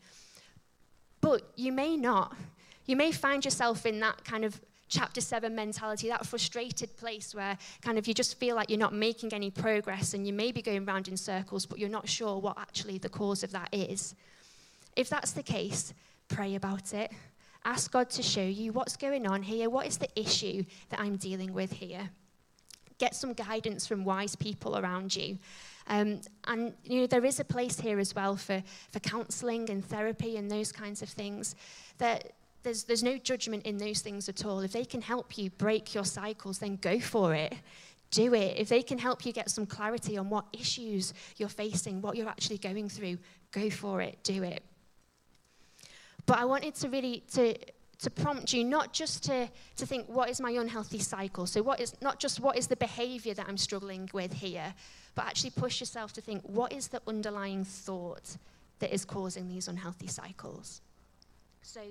But 1.21 1.43
you 1.55 1.71
may 1.71 1.95
not. 1.95 2.35
You 2.85 2.95
may 2.95 3.11
find 3.11 3.45
yourself 3.45 3.85
in 3.85 3.99
that 3.99 4.25
kind 4.25 4.43
of 4.43 4.59
chapter 4.87 5.21
7 5.21 5.53
mentality, 5.53 6.09
that 6.09 6.25
frustrated 6.25 6.97
place 6.97 7.35
where 7.35 7.57
kind 7.81 7.99
of 7.99 8.07
you 8.07 8.13
just 8.15 8.39
feel 8.39 8.55
like 8.55 8.69
you're 8.69 8.79
not 8.79 8.93
making 8.93 9.31
any 9.33 9.51
progress 9.51 10.15
and 10.15 10.25
you 10.25 10.33
may 10.33 10.51
be 10.51 10.63
going 10.63 10.83
round 10.85 11.07
in 11.07 11.15
circles, 11.15 11.67
but 11.67 11.77
you're 11.77 11.87
not 11.87 12.09
sure 12.09 12.39
what 12.39 12.57
actually 12.57 12.97
the 12.97 13.09
cause 13.09 13.43
of 13.43 13.51
that 13.51 13.69
is. 13.71 14.15
If 14.95 15.07
that's 15.07 15.31
the 15.31 15.43
case, 15.43 15.93
pray 16.27 16.55
about 16.55 16.93
it. 16.93 17.11
Ask 17.65 17.91
God 17.91 18.09
to 18.11 18.23
show 18.23 18.43
you 18.43 18.71
what's 18.71 18.95
going 18.95 19.27
on 19.27 19.43
here. 19.43 19.69
What 19.69 19.85
is 19.85 19.97
the 19.97 20.09
issue 20.19 20.63
that 20.89 20.99
I'm 20.99 21.17
dealing 21.17 21.53
with 21.53 21.71
here? 21.71 22.09
Get 22.97 23.15
some 23.15 23.33
guidance 23.33 23.85
from 23.85 24.05
wise 24.05 24.35
people 24.35 24.77
around 24.77 25.15
you. 25.15 25.37
Um, 25.87 26.21
and 26.45 26.73
you 26.83 27.01
know 27.01 27.07
there 27.07 27.25
is 27.25 27.39
a 27.39 27.43
place 27.43 27.79
here 27.79 27.99
as 27.99 28.13
well 28.13 28.35
for, 28.35 28.63
for 28.91 28.99
counselling 28.99 29.69
and 29.69 29.83
therapy 29.83 30.37
and 30.37 30.49
those 30.49 30.71
kinds 30.71 31.01
of 31.01 31.09
things. 31.09 31.55
That 31.97 32.33
there's, 32.63 32.83
there's 32.83 33.03
no 33.03 33.17
judgment 33.17 33.65
in 33.65 33.77
those 33.77 34.01
things 34.01 34.29
at 34.29 34.45
all. 34.45 34.59
If 34.59 34.71
they 34.71 34.85
can 34.85 35.01
help 35.01 35.37
you 35.37 35.49
break 35.51 35.93
your 35.93 36.05
cycles, 36.05 36.59
then 36.59 36.75
go 36.77 36.99
for 36.99 37.33
it. 37.33 37.53
Do 38.11 38.33
it. 38.33 38.57
If 38.57 38.69
they 38.69 38.81
can 38.81 38.97
help 38.97 39.25
you 39.25 39.31
get 39.31 39.49
some 39.49 39.65
clarity 39.65 40.17
on 40.17 40.29
what 40.29 40.45
issues 40.53 41.13
you're 41.37 41.49
facing, 41.49 42.01
what 42.01 42.15
you're 42.15 42.29
actually 42.29 42.57
going 42.57 42.89
through, 42.89 43.17
go 43.51 43.69
for 43.69 44.01
it. 44.01 44.17
Do 44.23 44.43
it. 44.43 44.63
But 46.29 46.37
I 46.37 46.45
wanted 46.45 46.75
to 46.75 46.89
really 46.89 47.23
to 47.33 47.55
to 48.01 48.09
prompt 48.11 48.53
you 48.53 48.63
not 48.63 48.93
just 48.93 49.23
to, 49.23 49.49
to 49.75 49.85
think 49.85 50.07
what 50.07 50.29
is 50.29 50.39
my 50.39 50.51
unhealthy 50.51 50.99
cycle? 50.99 51.47
So 51.47 51.63
what 51.63 51.79
is 51.79 51.95
not 52.01 52.19
just 52.19 52.39
what 52.39 52.55
is 52.55 52.67
the 52.67 52.75
behavior 52.75 53.33
that 53.33 53.47
i'm 53.49 53.57
struggling 53.57 54.07
with 54.13 54.31
here 54.31 54.73
but 55.15 55.25
actually 55.25 55.49
push 55.49 55.79
yourself 55.79 56.13
to 56.13 56.21
think 56.21 56.43
what 56.43 56.71
is 56.71 56.89
the 56.89 57.01
underlying 57.07 57.65
thought 57.65 58.37
that 58.77 58.93
is 58.93 59.05
causing 59.05 59.49
these 59.49 59.67
unhealthy 59.67 60.05
cycles? 60.05 60.81
So 61.63 61.81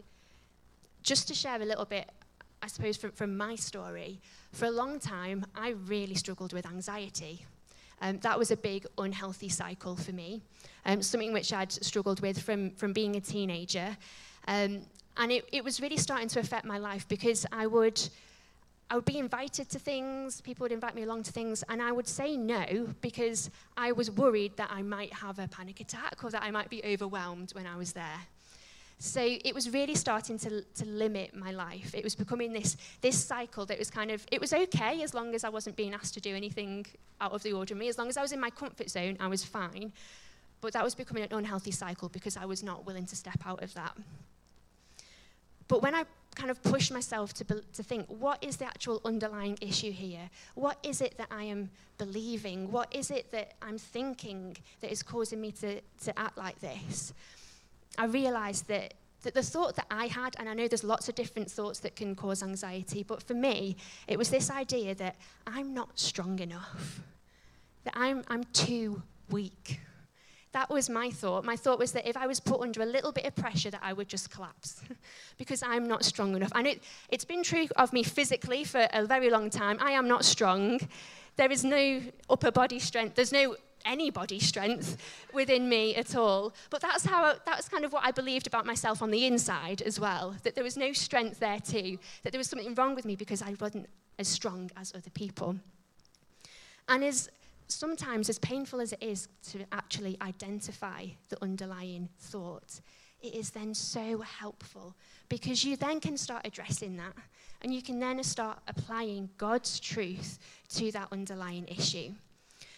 just 1.02 1.26
to 1.28 1.34
share 1.34 1.60
a 1.60 1.64
little 1.64 1.84
bit 1.84 2.08
i 2.62 2.68
suppose 2.68 2.96
from, 2.96 3.10
from 3.10 3.36
my 3.36 3.56
story 3.56 4.20
for 4.52 4.66
a 4.66 4.70
long 4.70 5.00
time 5.00 5.44
i 5.56 5.70
really 5.86 6.14
struggled 6.14 6.52
with 6.52 6.64
anxiety. 6.64 7.44
Um, 8.00 8.18
that 8.20 8.38
was 8.38 8.52
a 8.52 8.56
big 8.56 8.86
unhealthy 8.96 9.48
cycle 9.48 9.96
for 9.96 10.12
me. 10.12 10.42
Um, 10.86 11.02
something 11.02 11.32
which 11.32 11.52
i'd 11.52 11.72
struggled 11.72 12.20
with 12.20 12.40
from, 12.40 12.70
from 12.76 12.92
being 12.92 13.16
a 13.16 13.20
teenager 13.20 13.96
um, 14.48 14.80
and 15.18 15.30
it, 15.30 15.44
it 15.52 15.62
was 15.62 15.80
really 15.80 15.98
starting 15.98 16.26
to 16.28 16.40
affect 16.40 16.64
my 16.64 16.78
life 16.78 17.06
because 17.06 17.44
I 17.52 17.66
would, 17.66 18.00
I 18.90 18.94
would 18.94 19.04
be 19.04 19.18
invited 19.18 19.68
to 19.70 19.78
things, 19.78 20.40
people 20.40 20.64
would 20.64 20.72
invite 20.72 20.94
me 20.94 21.02
along 21.02 21.24
to 21.24 21.32
things, 21.32 21.62
and 21.68 21.82
I 21.82 21.92
would 21.92 22.08
say 22.08 22.36
no 22.36 22.88
because 23.02 23.50
I 23.76 23.92
was 23.92 24.10
worried 24.10 24.56
that 24.56 24.70
I 24.72 24.80
might 24.80 25.12
have 25.12 25.38
a 25.38 25.48
panic 25.48 25.80
attack 25.80 26.24
or 26.24 26.30
that 26.30 26.42
I 26.42 26.50
might 26.50 26.70
be 26.70 26.82
overwhelmed 26.82 27.50
when 27.52 27.66
I 27.66 27.76
was 27.76 27.92
there. 27.92 28.20
So 29.00 29.20
it 29.22 29.54
was 29.54 29.70
really 29.70 29.94
starting 29.94 30.38
to, 30.38 30.62
to 30.62 30.84
limit 30.86 31.36
my 31.36 31.52
life. 31.52 31.94
It 31.94 32.02
was 32.02 32.14
becoming 32.16 32.52
this, 32.52 32.76
this 33.00 33.22
cycle 33.22 33.66
that 33.66 33.78
was 33.78 33.90
kind 33.90 34.10
of, 34.10 34.26
it 34.32 34.40
was 34.40 34.52
okay 34.52 35.02
as 35.02 35.14
long 35.14 35.34
as 35.34 35.44
I 35.44 35.50
wasn't 35.50 35.76
being 35.76 35.94
asked 35.94 36.14
to 36.14 36.20
do 36.20 36.34
anything 36.34 36.86
out 37.20 37.32
of 37.32 37.42
the 37.42 37.52
ordinary. 37.52 37.88
As 37.88 37.98
long 37.98 38.08
as 38.08 38.16
I 38.16 38.22
was 38.22 38.32
in 38.32 38.40
my 38.40 38.50
comfort 38.50 38.88
zone, 38.88 39.16
I 39.20 39.28
was 39.28 39.44
fine. 39.44 39.92
But 40.60 40.72
that 40.72 40.82
was 40.82 40.94
becoming 40.96 41.22
an 41.22 41.32
unhealthy 41.32 41.70
cycle 41.70 42.08
because 42.08 42.36
I 42.36 42.44
was 42.44 42.64
not 42.64 42.86
willing 42.86 43.06
to 43.06 43.14
step 43.14 43.38
out 43.46 43.62
of 43.62 43.72
that. 43.74 43.96
But 45.68 45.82
when 45.82 45.94
I 45.94 46.04
kind 46.34 46.50
of 46.50 46.62
pushed 46.62 46.92
myself 46.92 47.34
to, 47.34 47.44
be, 47.44 47.56
to 47.74 47.82
think, 47.82 48.06
what 48.08 48.42
is 48.42 48.56
the 48.56 48.64
actual 48.64 49.00
underlying 49.04 49.58
issue 49.60 49.90
here? 49.90 50.30
What 50.54 50.78
is 50.82 51.00
it 51.00 51.18
that 51.18 51.28
I 51.30 51.44
am 51.44 51.70
believing? 51.98 52.70
What 52.70 52.94
is 52.94 53.10
it 53.10 53.30
that 53.32 53.54
I'm 53.60 53.76
thinking 53.76 54.56
that 54.80 54.90
is 54.90 55.02
causing 55.02 55.40
me 55.40 55.52
to, 55.52 55.80
to 56.04 56.18
act 56.18 56.38
like 56.38 56.58
this? 56.60 57.12
I 57.98 58.06
realized 58.06 58.68
that, 58.68 58.94
that 59.22 59.34
the 59.34 59.42
thought 59.42 59.74
that 59.76 59.86
I 59.90 60.06
had, 60.06 60.36
and 60.38 60.48
I 60.48 60.54
know 60.54 60.68
there's 60.68 60.84
lots 60.84 61.08
of 61.08 61.16
different 61.16 61.50
thoughts 61.50 61.80
that 61.80 61.96
can 61.96 62.14
cause 62.14 62.42
anxiety, 62.42 63.02
but 63.02 63.22
for 63.22 63.34
me, 63.34 63.76
it 64.06 64.16
was 64.16 64.30
this 64.30 64.50
idea 64.50 64.94
that 64.94 65.16
I'm 65.46 65.74
not 65.74 65.98
strong 65.98 66.38
enough, 66.38 67.00
that 67.84 67.94
I'm, 67.96 68.22
I'm 68.28 68.44
too 68.52 69.02
weak. 69.28 69.80
That 70.52 70.70
was 70.70 70.88
my 70.88 71.10
thought. 71.10 71.44
My 71.44 71.56
thought 71.56 71.78
was 71.78 71.92
that 71.92 72.08
if 72.08 72.16
I 72.16 72.26
was 72.26 72.40
put 72.40 72.60
under 72.60 72.82
a 72.82 72.86
little 72.86 73.12
bit 73.12 73.26
of 73.26 73.34
pressure, 73.36 73.70
that 73.70 73.82
I 73.82 73.92
would 73.92 74.08
just 74.08 74.30
collapse 74.30 74.80
because 75.38 75.62
I'm 75.62 75.86
not 75.86 76.04
strong 76.04 76.34
enough. 76.34 76.52
And 76.54 76.66
it, 76.66 76.82
it's 77.10 77.24
been 77.24 77.42
true 77.42 77.66
of 77.76 77.92
me 77.92 78.02
physically 78.02 78.64
for 78.64 78.88
a 78.92 79.04
very 79.04 79.30
long 79.30 79.50
time. 79.50 79.78
I 79.80 79.92
am 79.92 80.08
not 80.08 80.24
strong. 80.24 80.80
There 81.36 81.52
is 81.52 81.64
no 81.64 82.00
upper 82.30 82.50
body 82.50 82.78
strength. 82.78 83.14
There's 83.14 83.32
no 83.32 83.56
any 83.84 84.10
body 84.10 84.38
strength 84.38 84.96
within 85.32 85.68
me 85.68 85.94
at 85.94 86.16
all. 86.16 86.52
But 86.70 86.80
that's 86.80 87.04
how 87.04 87.34
that's 87.46 87.68
kind 87.68 87.84
of 87.84 87.92
what 87.92 88.04
I 88.04 88.10
believed 88.10 88.46
about 88.46 88.66
myself 88.66 89.02
on 89.02 89.10
the 89.10 89.26
inside 89.26 89.82
as 89.82 90.00
well. 90.00 90.34
That 90.42 90.54
there 90.54 90.64
was 90.64 90.76
no 90.76 90.92
strength 90.92 91.40
there 91.40 91.60
too. 91.60 91.98
That 92.22 92.32
there 92.32 92.38
was 92.38 92.48
something 92.48 92.74
wrong 92.74 92.94
with 92.94 93.04
me 93.04 93.16
because 93.16 93.42
I 93.42 93.54
wasn't 93.60 93.88
as 94.18 94.28
strong 94.28 94.70
as 94.76 94.92
other 94.94 95.10
people. 95.10 95.56
And 96.88 97.04
as 97.04 97.28
sometimes 97.68 98.28
as 98.28 98.38
painful 98.38 98.80
as 98.80 98.92
it 98.92 99.02
is 99.02 99.28
to 99.50 99.64
actually 99.72 100.16
identify 100.22 101.06
the 101.28 101.42
underlying 101.42 102.08
thought, 102.18 102.80
it 103.20 103.34
is 103.34 103.50
then 103.50 103.74
so 103.74 104.20
helpful 104.20 104.94
because 105.28 105.64
you 105.64 105.76
then 105.76 106.00
can 106.00 106.16
start 106.16 106.46
addressing 106.46 106.96
that 106.96 107.14
and 107.62 107.74
you 107.74 107.82
can 107.82 107.98
then 107.98 108.22
start 108.22 108.58
applying 108.68 109.28
God's 109.36 109.80
truth 109.80 110.38
to 110.70 110.92
that 110.92 111.08
underlying 111.10 111.66
issue. 111.66 112.12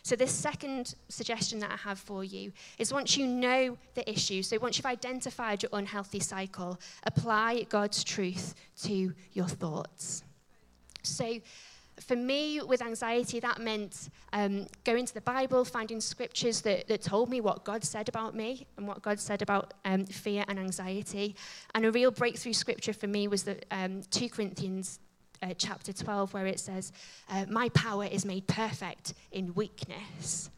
So, 0.02 0.16
this 0.16 0.32
second 0.32 0.94
suggestion 1.08 1.58
that 1.58 1.70
I 1.70 1.76
have 1.76 1.98
for 1.98 2.24
you 2.24 2.52
is 2.78 2.92
once 2.92 3.18
you 3.18 3.26
know 3.26 3.76
the 3.94 4.08
issue, 4.10 4.42
so 4.42 4.58
once 4.58 4.78
you've 4.78 4.86
identified 4.86 5.62
your 5.62 5.70
unhealthy 5.74 6.20
cycle, 6.20 6.80
apply 7.04 7.66
God's 7.68 8.02
truth 8.02 8.54
to 8.84 9.12
your 9.32 9.46
thoughts. 9.46 10.24
So, 11.02 11.38
for 12.00 12.16
me, 12.16 12.60
with 12.60 12.82
anxiety, 12.82 13.40
that 13.40 13.60
meant 13.60 14.10
um, 14.32 14.66
going 14.84 15.06
to 15.06 15.14
the 15.14 15.20
Bible, 15.20 15.64
finding 15.64 16.00
scriptures 16.00 16.60
that, 16.62 16.88
that 16.88 17.02
told 17.02 17.28
me 17.28 17.40
what 17.40 17.64
God 17.64 17.84
said 17.84 18.08
about 18.08 18.34
me 18.34 18.66
and 18.76 18.86
what 18.86 19.02
God 19.02 19.20
said 19.20 19.42
about 19.42 19.74
um, 19.84 20.06
fear 20.06 20.44
and 20.48 20.58
anxiety. 20.58 21.36
And 21.74 21.84
a 21.84 21.92
real 21.92 22.10
breakthrough 22.10 22.52
scripture 22.52 22.92
for 22.92 23.06
me 23.06 23.28
was 23.28 23.44
the 23.44 23.58
um, 23.70 24.02
2 24.10 24.28
Corinthians 24.28 24.98
uh, 25.42 25.54
chapter 25.56 25.92
12, 25.92 26.34
where 26.34 26.46
it 26.46 26.60
says, 26.60 26.92
uh, 27.28 27.46
My 27.48 27.68
power 27.70 28.04
is 28.04 28.24
made 28.24 28.46
perfect 28.46 29.14
in 29.32 29.54
weakness. 29.54 30.50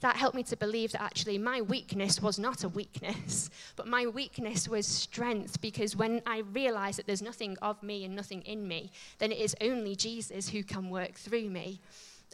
That 0.00 0.16
helped 0.16 0.34
me 0.34 0.42
to 0.44 0.56
believe 0.56 0.92
that 0.92 1.02
actually 1.02 1.36
my 1.36 1.60
weakness 1.60 2.22
was 2.22 2.38
not 2.38 2.64
a 2.64 2.68
weakness, 2.68 3.50
but 3.76 3.86
my 3.86 4.06
weakness 4.06 4.68
was 4.68 4.86
strength 4.86 5.60
because 5.60 5.94
when 5.94 6.22
I 6.26 6.38
realize 6.38 6.96
that 6.96 7.06
there's 7.06 7.22
nothing 7.22 7.56
of 7.60 7.82
me 7.82 8.04
and 8.04 8.16
nothing 8.16 8.42
in 8.42 8.66
me, 8.66 8.92
then 9.18 9.30
it 9.30 9.38
is 9.38 9.54
only 9.60 9.94
Jesus 9.94 10.48
who 10.48 10.62
can 10.62 10.88
work 10.88 11.14
through 11.14 11.50
me, 11.50 11.80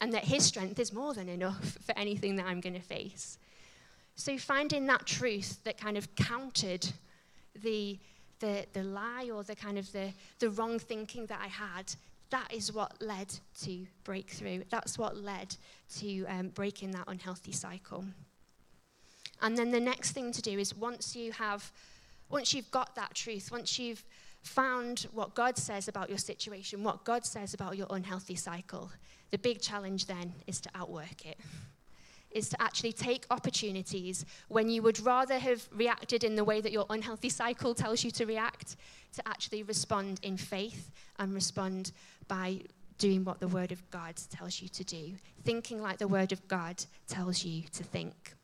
and 0.00 0.12
that 0.12 0.24
his 0.24 0.44
strength 0.44 0.78
is 0.78 0.92
more 0.92 1.14
than 1.14 1.28
enough 1.28 1.78
for 1.84 1.96
anything 1.98 2.36
that 2.36 2.46
I'm 2.46 2.60
going 2.60 2.74
to 2.74 2.80
face. 2.80 3.38
So 4.14 4.38
finding 4.38 4.86
that 4.86 5.04
truth 5.04 5.62
that 5.64 5.76
kind 5.76 5.96
of 5.96 6.14
countered 6.14 6.86
the 7.62 7.98
the, 8.40 8.66
the 8.72 8.82
lie 8.82 9.30
or 9.32 9.42
the 9.42 9.56
kind 9.56 9.78
of 9.78 9.90
the, 9.92 10.12
the 10.40 10.50
wrong 10.50 10.78
thinking 10.78 11.26
that 11.26 11.40
I 11.42 11.46
had, 11.46 11.94
that 12.30 12.52
is 12.52 12.72
what 12.72 13.00
led 13.00 13.32
to 13.62 13.86
breakthrough. 14.04 14.62
That's 14.70 14.98
what 14.98 15.16
led 15.16 15.56
to 15.98 16.24
um, 16.26 16.48
breaking 16.48 16.90
that 16.92 17.04
unhealthy 17.06 17.52
cycle. 17.52 18.04
And 19.42 19.56
then 19.56 19.70
the 19.70 19.80
next 19.80 20.12
thing 20.12 20.32
to 20.32 20.42
do 20.42 20.58
is 20.58 20.74
once 20.74 21.14
you 21.14 21.32
have, 21.32 21.70
once 22.28 22.54
you've 22.54 22.70
got 22.70 22.94
that 22.96 23.14
truth, 23.14 23.50
once 23.52 23.78
you've 23.78 24.04
found 24.42 25.06
what 25.12 25.34
God 25.34 25.56
says 25.56 25.88
about 25.88 26.08
your 26.08 26.18
situation, 26.18 26.82
what 26.82 27.04
God 27.04 27.24
says 27.24 27.54
about 27.54 27.76
your 27.76 27.86
unhealthy 27.90 28.36
cycle, 28.36 28.90
the 29.30 29.38
big 29.38 29.60
challenge 29.60 30.06
then 30.06 30.32
is 30.46 30.60
to 30.60 30.70
outwork 30.74 31.26
it 31.26 31.38
is 32.36 32.50
to 32.50 32.62
actually 32.62 32.92
take 32.92 33.24
opportunities 33.30 34.26
when 34.48 34.68
you 34.68 34.82
would 34.82 35.00
rather 35.00 35.38
have 35.38 35.66
reacted 35.72 36.22
in 36.22 36.36
the 36.36 36.44
way 36.44 36.60
that 36.60 36.70
your 36.70 36.84
unhealthy 36.90 37.28
cycle 37.42 37.74
tells 37.74 38.04
you 38.04 38.10
to 38.10 38.26
react, 38.26 38.76
to 39.14 39.26
actually 39.26 39.62
respond 39.62 40.20
in 40.22 40.36
faith 40.36 40.90
and 41.18 41.32
respond 41.34 41.92
by 42.28 42.60
doing 42.98 43.24
what 43.24 43.40
the 43.40 43.48
Word 43.48 43.72
of 43.72 43.88
God 43.90 44.16
tells 44.30 44.60
you 44.60 44.68
to 44.68 44.84
do, 44.84 45.12
thinking 45.44 45.82
like 45.82 45.98
the 45.98 46.08
Word 46.08 46.32
of 46.32 46.46
God 46.48 46.84
tells 47.06 47.44
you 47.44 47.62
to 47.72 47.84
think. 47.84 48.34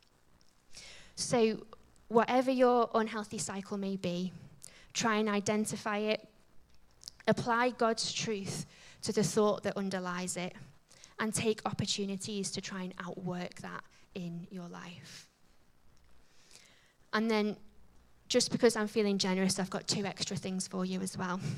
So, 1.14 1.64
whatever 2.08 2.50
your 2.50 2.90
unhealthy 2.94 3.38
cycle 3.38 3.78
may 3.78 3.96
be, 3.96 4.32
try 4.92 5.16
and 5.16 5.28
identify 5.28 5.98
it, 5.98 6.26
apply 7.26 7.70
God's 7.70 8.12
truth 8.12 8.66
to 9.02 9.12
the 9.12 9.22
thought 9.22 9.62
that 9.62 9.76
underlies 9.76 10.36
it 10.36 10.54
and 11.18 11.32
take 11.32 11.60
opportunities 11.64 12.50
to 12.50 12.60
try 12.60 12.82
and 12.82 12.94
outwork 13.04 13.54
that 13.60 13.82
in 14.14 14.46
your 14.50 14.68
life. 14.68 15.28
And 17.12 17.30
then, 17.30 17.56
just 18.28 18.50
because 18.50 18.76
I'm 18.76 18.88
feeling 18.88 19.18
generous, 19.18 19.58
I've 19.58 19.70
got 19.70 19.86
two 19.86 20.04
extra 20.06 20.36
things 20.36 20.66
for 20.66 20.84
you 20.84 21.00
as 21.00 21.16
well. 21.16 21.40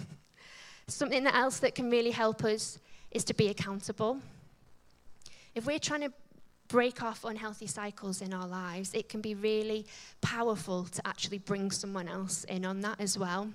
Something 0.86 1.26
else 1.26 1.58
that 1.58 1.74
can 1.74 1.90
really 1.90 2.10
help 2.10 2.44
us 2.44 2.78
is 3.10 3.24
to 3.24 3.34
be 3.34 3.48
accountable. 3.48 4.20
If 5.54 5.66
we're 5.66 5.78
trying 5.78 6.02
to 6.02 6.12
break 6.68 7.02
off 7.02 7.24
unhealthy 7.24 7.66
cycles 7.66 8.20
in 8.20 8.34
our 8.34 8.46
lives, 8.46 8.92
it 8.94 9.08
can 9.08 9.20
be 9.20 9.34
really 9.34 9.86
powerful 10.20 10.84
to 10.84 11.06
actually 11.06 11.38
bring 11.38 11.70
someone 11.70 12.08
else 12.08 12.44
in 12.44 12.64
on 12.64 12.80
that 12.80 13.00
as 13.00 13.18
well. 13.18 13.50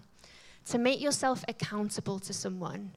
To 0.66 0.78
make 0.78 1.02
yourself 1.02 1.44
accountable 1.48 2.20
to 2.20 2.34
someone. 2.34 2.92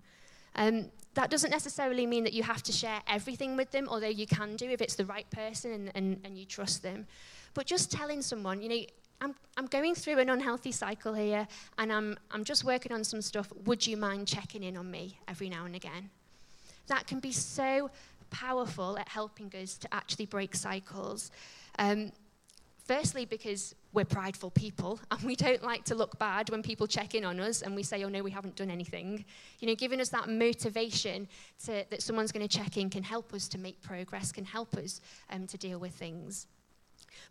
Um, 0.54 0.90
that 1.14 1.30
doesn't 1.30 1.50
necessarily 1.50 2.06
mean 2.06 2.24
that 2.24 2.32
you 2.32 2.42
have 2.42 2.62
to 2.64 2.72
share 2.72 3.00
everything 3.06 3.56
with 3.56 3.70
them, 3.70 3.88
although 3.88 4.06
you 4.08 4.26
can 4.26 4.56
do 4.56 4.70
if 4.70 4.80
it's 4.80 4.94
the 4.94 5.04
right 5.04 5.28
person 5.30 5.72
and, 5.72 5.92
and, 5.94 6.20
and 6.24 6.38
you 6.38 6.46
trust 6.46 6.82
them. 6.82 7.06
But 7.54 7.66
just 7.66 7.90
telling 7.90 8.22
someone, 8.22 8.62
you 8.62 8.68
know, 8.68 8.82
I'm, 9.22 9.36
I'm 9.56 9.66
going 9.66 9.94
through 9.94 10.18
an 10.18 10.30
unhealthy 10.30 10.72
cycle 10.72 11.14
here 11.14 11.46
and 11.78 11.92
I'm, 11.92 12.18
I'm 12.32 12.42
just 12.42 12.64
working 12.64 12.90
on 12.90 13.04
some 13.04 13.22
stuff. 13.22 13.52
Would 13.66 13.86
you 13.86 13.96
mind 13.96 14.26
checking 14.26 14.64
in 14.64 14.76
on 14.76 14.90
me 14.90 15.16
every 15.28 15.48
now 15.48 15.64
and 15.64 15.76
again? 15.76 16.10
That 16.88 17.06
can 17.06 17.20
be 17.20 17.30
so 17.30 17.88
powerful 18.30 18.98
at 18.98 19.08
helping 19.08 19.52
us 19.54 19.78
to 19.78 19.94
actually 19.94 20.26
break 20.26 20.56
cycles. 20.56 21.30
Um, 21.78 22.10
firstly, 22.84 23.24
because 23.24 23.76
we're 23.92 24.04
prideful 24.04 24.50
people 24.50 24.98
and 25.12 25.22
we 25.22 25.36
don't 25.36 25.62
like 25.62 25.84
to 25.84 25.94
look 25.94 26.18
bad 26.18 26.50
when 26.50 26.60
people 26.60 26.88
check 26.88 27.14
in 27.14 27.24
on 27.24 27.38
us 27.38 27.62
and 27.62 27.76
we 27.76 27.84
say, 27.84 28.02
oh 28.02 28.08
no, 28.08 28.24
we 28.24 28.30
haven't 28.32 28.56
done 28.56 28.70
anything. 28.70 29.24
You 29.60 29.68
know, 29.68 29.76
giving 29.76 30.00
us 30.00 30.08
that 30.08 30.28
motivation 30.30 31.28
to, 31.66 31.84
that 31.90 32.02
someone's 32.02 32.32
going 32.32 32.46
to 32.46 32.58
check 32.58 32.76
in 32.76 32.90
can 32.90 33.04
help 33.04 33.32
us 33.34 33.46
to 33.48 33.58
make 33.58 33.80
progress, 33.82 34.32
can 34.32 34.44
help 34.44 34.76
us 34.76 35.00
um, 35.30 35.46
to 35.46 35.56
deal 35.56 35.78
with 35.78 35.92
things. 35.92 36.48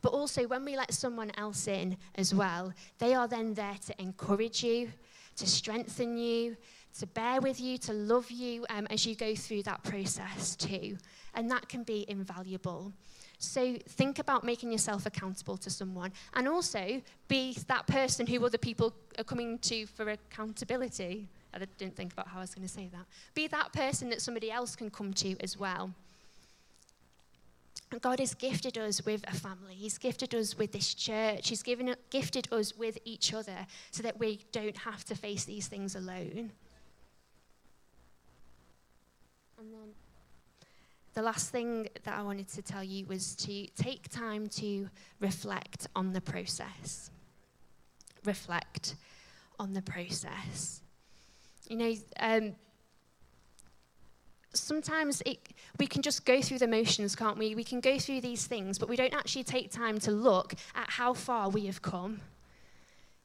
But 0.01 0.13
also, 0.13 0.47
when 0.47 0.65
we 0.65 0.75
let 0.75 0.93
someone 0.93 1.31
else 1.37 1.67
in 1.67 1.97
as 2.15 2.33
well, 2.33 2.73
they 2.99 3.13
are 3.13 3.27
then 3.27 3.53
there 3.53 3.77
to 3.87 4.01
encourage 4.01 4.63
you, 4.63 4.91
to 5.37 5.47
strengthen 5.47 6.17
you, 6.17 6.57
to 6.99 7.07
bear 7.07 7.39
with 7.39 7.59
you, 7.59 7.77
to 7.79 7.93
love 7.93 8.29
you 8.31 8.65
um, 8.69 8.87
as 8.89 9.05
you 9.05 9.15
go 9.15 9.35
through 9.35 9.63
that 9.63 9.83
process 9.83 10.55
too. 10.55 10.97
And 11.33 11.49
that 11.49 11.69
can 11.69 11.83
be 11.83 12.05
invaluable. 12.07 12.91
So 13.39 13.77
think 13.89 14.19
about 14.19 14.43
making 14.43 14.71
yourself 14.71 15.07
accountable 15.07 15.57
to 15.57 15.69
someone 15.69 16.11
and 16.35 16.47
also 16.47 17.01
be 17.27 17.57
that 17.67 17.87
person 17.87 18.27
who 18.27 18.45
other 18.45 18.57
people 18.57 18.93
are 19.17 19.23
coming 19.23 19.57
to 19.59 19.87
for 19.87 20.09
accountability. 20.09 21.27
I 21.53 21.59
didn't 21.77 21.95
think 21.95 22.13
about 22.13 22.27
how 22.27 22.37
I 22.37 22.41
was 22.41 22.53
going 22.53 22.67
to 22.67 22.73
say 22.73 22.89
that. 22.93 23.05
Be 23.33 23.47
that 23.47 23.73
person 23.73 24.09
that 24.09 24.21
somebody 24.21 24.51
else 24.51 24.75
can 24.75 24.91
come 24.91 25.11
to 25.15 25.35
as 25.41 25.57
well. 25.57 25.91
God 27.99 28.19
has 28.19 28.33
gifted 28.33 28.77
us 28.77 29.05
with 29.05 29.23
a 29.27 29.35
family. 29.35 29.73
He's 29.75 29.97
gifted 29.97 30.33
us 30.33 30.57
with 30.57 30.71
this 30.71 30.93
church. 30.93 31.49
He's 31.49 31.61
given, 31.61 31.93
gifted 32.09 32.47
us 32.51 32.77
with 32.77 32.97
each 33.03 33.33
other 33.33 33.67
so 33.91 34.01
that 34.03 34.17
we 34.17 34.39
don't 34.53 34.77
have 34.77 35.03
to 35.05 35.15
face 35.15 35.43
these 35.43 35.67
things 35.67 35.95
alone. 35.95 36.51
And 39.59 39.73
then 39.73 39.89
the 41.13 41.21
last 41.21 41.49
thing 41.49 41.89
that 42.03 42.17
I 42.17 42.21
wanted 42.21 42.47
to 42.49 42.61
tell 42.61 42.83
you 42.83 43.05
was 43.05 43.35
to 43.35 43.67
take 43.75 44.09
time 44.09 44.47
to 44.47 44.89
reflect 45.19 45.87
on 45.95 46.13
the 46.13 46.21
process. 46.21 47.11
Reflect 48.23 48.95
on 49.59 49.73
the 49.73 49.81
process. 49.81 50.81
You 51.67 51.75
know, 51.75 51.93
um, 52.19 52.55
sometimes 54.53 55.21
it, 55.25 55.39
we 55.79 55.87
can 55.87 56.01
just 56.01 56.25
go 56.25 56.41
through 56.41 56.59
the 56.59 56.67
motions, 56.67 57.15
can't 57.15 57.37
we? 57.37 57.55
We 57.55 57.63
can 57.63 57.79
go 57.79 57.97
through 57.97 58.21
these 58.21 58.45
things, 58.47 58.77
but 58.77 58.89
we 58.89 58.95
don't 58.95 59.13
actually 59.13 59.43
take 59.43 59.71
time 59.71 59.99
to 59.99 60.11
look 60.11 60.53
at 60.75 60.89
how 60.89 61.13
far 61.13 61.49
we 61.49 61.65
have 61.67 61.81
come. 61.81 62.21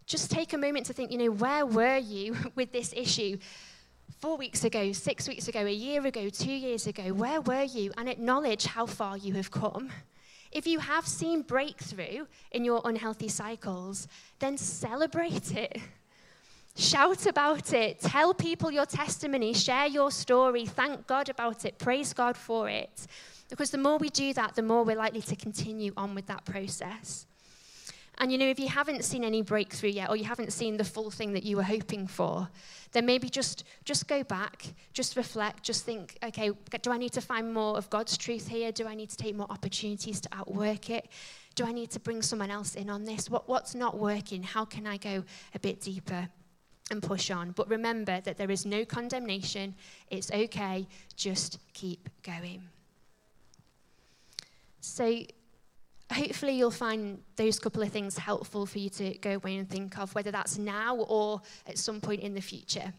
Just 0.06 0.30
take 0.30 0.52
a 0.52 0.58
moment 0.58 0.86
to 0.86 0.92
think, 0.92 1.10
you 1.10 1.18
know, 1.18 1.30
where 1.30 1.66
were 1.66 1.98
you 1.98 2.36
with 2.54 2.72
this 2.72 2.92
issue? 2.96 3.38
Four 4.20 4.36
weeks 4.36 4.64
ago, 4.64 4.92
six 4.92 5.28
weeks 5.28 5.48
ago, 5.48 5.66
a 5.66 5.72
year 5.72 6.06
ago, 6.06 6.28
two 6.28 6.52
years 6.52 6.86
ago, 6.86 7.12
where 7.12 7.40
were 7.40 7.64
you? 7.64 7.92
And 7.98 8.08
acknowledge 8.08 8.64
how 8.64 8.86
far 8.86 9.18
you 9.18 9.34
have 9.34 9.50
come. 9.50 9.90
If 10.52 10.66
you 10.66 10.78
have 10.78 11.06
seen 11.06 11.42
breakthrough 11.42 12.26
in 12.52 12.64
your 12.64 12.80
unhealthy 12.84 13.28
cycles, 13.28 14.06
then 14.38 14.56
celebrate 14.56 15.52
it. 15.52 15.80
Shout 16.78 17.24
about 17.24 17.72
it. 17.72 18.00
Tell 18.00 18.34
people 18.34 18.70
your 18.70 18.84
testimony. 18.84 19.54
Share 19.54 19.86
your 19.86 20.10
story. 20.10 20.66
Thank 20.66 21.06
God 21.06 21.30
about 21.30 21.64
it. 21.64 21.78
Praise 21.78 22.12
God 22.12 22.36
for 22.36 22.68
it. 22.68 23.06
Because 23.48 23.70
the 23.70 23.78
more 23.78 23.96
we 23.96 24.10
do 24.10 24.34
that, 24.34 24.54
the 24.56 24.62
more 24.62 24.84
we're 24.84 24.96
likely 24.96 25.22
to 25.22 25.36
continue 25.36 25.94
on 25.96 26.14
with 26.14 26.26
that 26.26 26.44
process. 26.44 27.26
And 28.18 28.30
you 28.30 28.36
know, 28.36 28.46
if 28.46 28.58
you 28.58 28.68
haven't 28.68 29.04
seen 29.04 29.24
any 29.24 29.40
breakthrough 29.40 29.90
yet, 29.90 30.10
or 30.10 30.16
you 30.16 30.24
haven't 30.24 30.52
seen 30.52 30.76
the 30.76 30.84
full 30.84 31.10
thing 31.10 31.32
that 31.32 31.44
you 31.44 31.56
were 31.56 31.62
hoping 31.62 32.06
for, 32.06 32.48
then 32.92 33.06
maybe 33.06 33.30
just, 33.30 33.64
just 33.84 34.06
go 34.06 34.22
back, 34.22 34.66
just 34.92 35.16
reflect, 35.16 35.62
just 35.62 35.84
think, 35.84 36.18
okay, 36.22 36.50
do 36.82 36.90
I 36.90 36.98
need 36.98 37.12
to 37.12 37.22
find 37.22 37.54
more 37.54 37.78
of 37.78 37.88
God's 37.88 38.18
truth 38.18 38.48
here? 38.48 38.70
Do 38.70 38.86
I 38.86 38.94
need 38.94 39.08
to 39.10 39.16
take 39.16 39.34
more 39.34 39.46
opportunities 39.50 40.20
to 40.22 40.28
outwork 40.32 40.90
it? 40.90 41.08
Do 41.54 41.64
I 41.64 41.72
need 41.72 41.90
to 41.92 42.00
bring 42.00 42.20
someone 42.20 42.50
else 42.50 42.74
in 42.74 42.90
on 42.90 43.04
this? 43.04 43.30
What, 43.30 43.48
what's 43.48 43.74
not 43.74 43.98
working? 43.98 44.42
How 44.42 44.66
can 44.66 44.86
I 44.86 44.98
go 44.98 45.24
a 45.54 45.58
bit 45.58 45.80
deeper? 45.80 46.28
And 46.90 47.02
push 47.02 47.30
on. 47.30 47.50
But 47.52 47.68
remember 47.68 48.20
that 48.20 48.36
there 48.36 48.50
is 48.50 48.64
no 48.64 48.84
condemnation. 48.84 49.74
It's 50.10 50.30
okay. 50.30 50.86
Just 51.16 51.58
keep 51.72 52.08
going. 52.22 52.62
So, 54.80 55.22
hopefully, 56.12 56.52
you'll 56.52 56.70
find 56.70 57.20
those 57.34 57.58
couple 57.58 57.82
of 57.82 57.90
things 57.90 58.16
helpful 58.16 58.66
for 58.66 58.78
you 58.78 58.88
to 58.90 59.14
go 59.18 59.34
away 59.34 59.56
and 59.56 59.68
think 59.68 59.98
of, 59.98 60.14
whether 60.14 60.30
that's 60.30 60.58
now 60.58 60.96
or 60.96 61.40
at 61.66 61.76
some 61.78 62.00
point 62.00 62.20
in 62.20 62.34
the 62.34 62.40
future. 62.40 62.92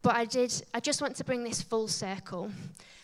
But 0.00 0.14
I 0.14 0.24
did. 0.24 0.62
I 0.72 0.80
just 0.80 1.02
want 1.02 1.16
to 1.16 1.24
bring 1.24 1.44
this 1.44 1.60
full 1.60 1.88
circle, 1.88 2.50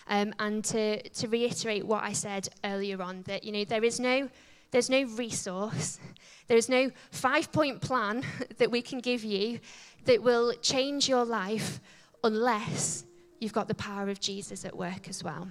um, 0.06 0.32
and 0.38 0.64
to 0.66 1.06
to 1.06 1.28
reiterate 1.28 1.84
what 1.84 2.02
I 2.02 2.12
said 2.12 2.48
earlier 2.64 3.02
on 3.02 3.22
that 3.22 3.44
you 3.44 3.52
know 3.52 3.64
there 3.64 3.84
is 3.84 4.00
no 4.00 4.30
there's 4.74 4.90
no 4.90 5.04
resource, 5.04 6.00
there's 6.48 6.68
no 6.68 6.90
five 7.12 7.52
point 7.52 7.80
plan 7.80 8.24
that 8.58 8.72
we 8.72 8.82
can 8.82 8.98
give 8.98 9.22
you 9.22 9.60
that 10.04 10.20
will 10.20 10.52
change 10.54 11.08
your 11.08 11.24
life 11.24 11.78
unless 12.24 13.04
you've 13.38 13.52
got 13.52 13.68
the 13.68 13.74
power 13.76 14.08
of 14.08 14.18
Jesus 14.18 14.64
at 14.64 14.76
work 14.76 15.08
as 15.08 15.22
well. 15.22 15.48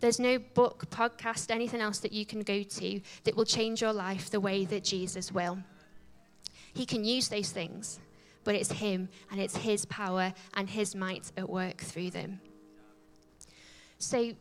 There's 0.00 0.18
no 0.18 0.40
book, 0.40 0.90
podcast, 0.90 1.52
anything 1.52 1.80
else 1.80 2.00
that 2.00 2.10
you 2.10 2.26
can 2.26 2.40
go 2.40 2.64
to 2.64 3.00
that 3.22 3.36
will 3.36 3.44
change 3.44 3.80
your 3.80 3.92
life 3.92 4.28
the 4.28 4.40
way 4.40 4.64
that 4.64 4.82
Jesus 4.82 5.30
will. 5.30 5.58
He 6.74 6.84
can 6.84 7.04
use 7.04 7.28
those 7.28 7.52
things, 7.52 8.00
but 8.42 8.56
it's 8.56 8.72
Him 8.72 9.08
and 9.30 9.40
it's 9.40 9.56
His 9.56 9.84
power 9.84 10.34
and 10.54 10.68
His 10.68 10.96
might 10.96 11.30
at 11.36 11.48
work 11.48 11.78
through 11.78 12.10
them. 12.10 12.40
So 13.98 14.32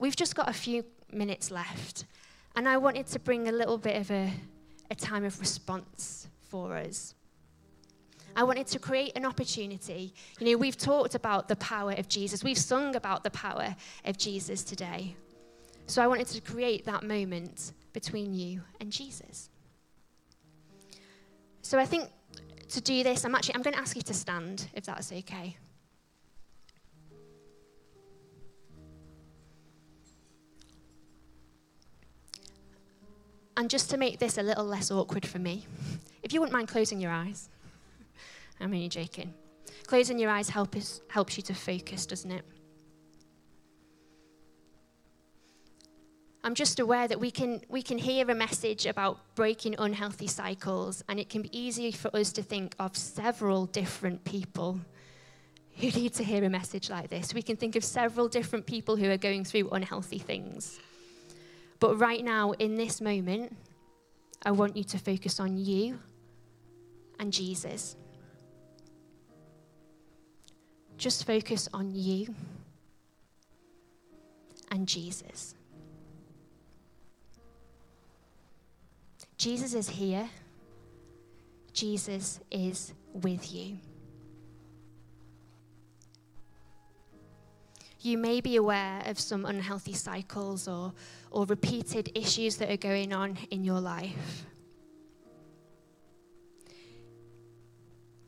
we've 0.00 0.16
just 0.16 0.34
got 0.34 0.48
a 0.48 0.52
few 0.52 0.84
minutes 1.12 1.52
left. 1.52 2.04
And 2.58 2.68
I 2.68 2.76
wanted 2.76 3.06
to 3.06 3.20
bring 3.20 3.46
a 3.46 3.52
little 3.52 3.78
bit 3.78 3.94
of 4.00 4.10
a, 4.10 4.32
a 4.90 4.94
time 4.96 5.24
of 5.24 5.38
response 5.38 6.26
for 6.40 6.76
us. 6.76 7.14
I 8.34 8.42
wanted 8.42 8.66
to 8.66 8.80
create 8.80 9.12
an 9.14 9.24
opportunity. 9.24 10.12
You 10.40 10.50
know, 10.50 10.58
we've 10.58 10.76
talked 10.76 11.14
about 11.14 11.46
the 11.46 11.54
power 11.54 11.92
of 11.92 12.08
Jesus, 12.08 12.42
we've 12.42 12.58
sung 12.58 12.96
about 12.96 13.22
the 13.22 13.30
power 13.30 13.76
of 14.04 14.18
Jesus 14.18 14.64
today. 14.64 15.14
So 15.86 16.02
I 16.02 16.08
wanted 16.08 16.26
to 16.26 16.40
create 16.40 16.84
that 16.86 17.04
moment 17.04 17.74
between 17.92 18.34
you 18.34 18.62
and 18.80 18.90
Jesus. 18.90 19.50
So 21.62 21.78
I 21.78 21.86
think 21.86 22.10
to 22.70 22.80
do 22.80 23.04
this, 23.04 23.24
I'm 23.24 23.36
actually 23.36 23.54
I'm 23.54 23.62
going 23.62 23.74
to 23.74 23.80
ask 23.80 23.94
you 23.94 24.02
to 24.02 24.14
stand 24.14 24.66
if 24.74 24.84
that's 24.84 25.12
okay. 25.12 25.56
And 33.58 33.68
just 33.68 33.90
to 33.90 33.96
make 33.96 34.20
this 34.20 34.38
a 34.38 34.42
little 34.42 34.64
less 34.64 34.88
awkward 34.92 35.26
for 35.26 35.40
me, 35.40 35.66
if 36.22 36.32
you 36.32 36.38
wouldn't 36.38 36.52
mind 36.52 36.68
closing 36.68 37.00
your 37.00 37.10
eyes. 37.10 37.48
I'm 38.60 38.72
only 38.72 38.88
joking. 38.88 39.34
Closing 39.88 40.16
your 40.16 40.30
eyes 40.30 40.48
help 40.48 40.76
helps 41.08 41.36
you 41.36 41.42
to 41.42 41.54
focus, 41.54 42.06
doesn't 42.06 42.30
it? 42.30 42.44
I'm 46.44 46.54
just 46.54 46.78
aware 46.78 47.08
that 47.08 47.18
we 47.18 47.32
can, 47.32 47.60
we 47.68 47.82
can 47.82 47.98
hear 47.98 48.30
a 48.30 48.34
message 48.34 48.86
about 48.86 49.18
breaking 49.34 49.74
unhealthy 49.76 50.28
cycles, 50.28 51.02
and 51.08 51.18
it 51.18 51.28
can 51.28 51.42
be 51.42 51.58
easy 51.58 51.90
for 51.90 52.14
us 52.16 52.32
to 52.34 52.44
think 52.44 52.76
of 52.78 52.96
several 52.96 53.66
different 53.66 54.22
people 54.22 54.78
who 55.78 55.90
need 55.90 56.14
to 56.14 56.22
hear 56.22 56.44
a 56.44 56.48
message 56.48 56.90
like 56.90 57.10
this. 57.10 57.34
We 57.34 57.42
can 57.42 57.56
think 57.56 57.74
of 57.74 57.82
several 57.82 58.28
different 58.28 58.66
people 58.66 58.94
who 58.94 59.10
are 59.10 59.16
going 59.16 59.44
through 59.44 59.70
unhealthy 59.70 60.20
things. 60.20 60.78
But 61.80 61.96
right 61.96 62.24
now, 62.24 62.52
in 62.52 62.76
this 62.76 63.00
moment, 63.00 63.56
I 64.42 64.50
want 64.50 64.76
you 64.76 64.84
to 64.84 64.98
focus 64.98 65.40
on 65.40 65.56
you 65.56 65.98
and 67.18 67.32
Jesus. 67.32 67.96
Just 70.96 71.26
focus 71.26 71.68
on 71.72 71.94
you 71.94 72.34
and 74.70 74.86
Jesus. 74.86 75.54
Jesus 79.36 79.74
is 79.74 79.88
here. 79.88 80.28
Jesus 81.72 82.40
is 82.50 82.92
with 83.12 83.52
you. 83.54 83.78
You 88.00 88.16
may 88.16 88.40
be 88.40 88.56
aware 88.56 89.02
of 89.06 89.18
some 89.18 89.44
unhealthy 89.44 89.92
cycles 89.92 90.68
or, 90.68 90.92
or 91.30 91.46
repeated 91.46 92.12
issues 92.14 92.56
that 92.56 92.70
are 92.70 92.76
going 92.76 93.12
on 93.12 93.36
in 93.50 93.64
your 93.64 93.80
life. 93.80 94.44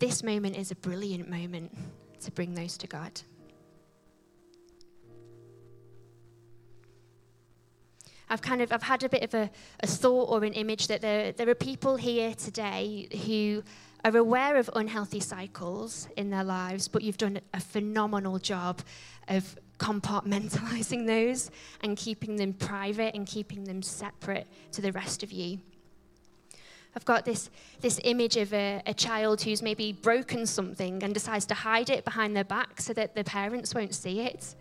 This 0.01 0.23
moment 0.23 0.57
is 0.57 0.71
a 0.71 0.75
brilliant 0.75 1.29
moment 1.29 1.77
to 2.23 2.31
bring 2.33 2.55
those 2.55 2.77
to 2.79 2.87
God. 2.87 3.21
I've 8.29 8.43
kind 8.43 8.63
of 8.63 8.73
I've 8.73 8.83
had 8.83 9.03
a 9.03 9.09
bit 9.09 9.23
of 9.23 9.35
a, 9.35 9.51
a 9.81 9.87
thought 9.87 10.31
or 10.31 10.45
an 10.45 10.53
image 10.53 10.87
that 10.87 11.01
there, 11.01 11.33
there 11.33 11.49
are 11.49 11.55
people 11.55 11.97
here 11.97 12.33
today 12.35 13.09
who 13.27 13.63
are 14.05 14.17
aware 14.17 14.57
of 14.57 14.71
unhealthy 14.75 15.21
cycles 15.21 16.09
in 16.17 16.31
their 16.31 16.45
lives, 16.45 16.89
but 16.89 17.03
you've 17.03 17.19
done 17.19 17.41
a 17.53 17.61
phenomenal 17.61 18.39
job 18.39 18.81
of 19.29 19.57
compartmentalizing 19.79 21.07
those 21.07 21.51
and 21.83 21.97
keeping 21.97 22.37
them 22.37 22.53
private 22.53 23.15
and 23.15 23.27
keeping 23.27 23.65
them 23.65 23.83
separate 23.83 24.47
to 24.73 24.81
the 24.81 24.93
rest 24.93 25.23
of 25.23 25.33
you. 25.33 25.59
I've 26.97 27.05
got 27.05 27.25
this, 27.25 27.51
this 27.81 28.01
image 28.03 28.37
of 28.37 28.53
a, 28.53 28.83
a 28.85 28.95
child 28.95 29.43
who's 29.43 29.63
maybe 29.63 29.93
broken 29.93 30.45
something 30.45 31.03
and 31.03 31.15
decides 31.15 31.47
to 31.47 31.55
hide 31.55 31.89
it 31.89 32.05
behind 32.05 32.35
their 32.35 32.45
back 32.45 32.81
so 32.81 32.93
that 32.95 33.15
their 33.15 33.25
parents 33.25 33.75
won't 33.75 33.95
see 33.95 34.21
it. 34.21 34.57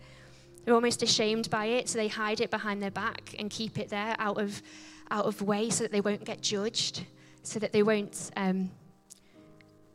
They're 0.64 0.74
almost 0.74 1.02
ashamed 1.02 1.50
by 1.50 1.66
it, 1.66 1.88
so 1.88 1.98
they 1.98 2.06
hide 2.06 2.40
it 2.40 2.50
behind 2.50 2.82
their 2.82 2.90
back 2.90 3.34
and 3.38 3.50
keep 3.50 3.78
it 3.78 3.88
there 3.88 4.14
out 4.18 4.40
of, 4.40 4.62
out 5.10 5.24
of 5.24 5.42
way 5.42 5.70
so 5.70 5.82
that 5.84 5.90
they 5.90 6.00
won't 6.00 6.24
get 6.24 6.40
judged, 6.40 7.04
so 7.42 7.58
that 7.58 7.72
they 7.72 7.82
won't 7.82 8.30
um, 8.36 8.70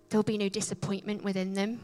there'll 0.10 0.24
be 0.24 0.38
no 0.38 0.50
disappointment 0.50 1.24
within 1.24 1.54
them. 1.54 1.82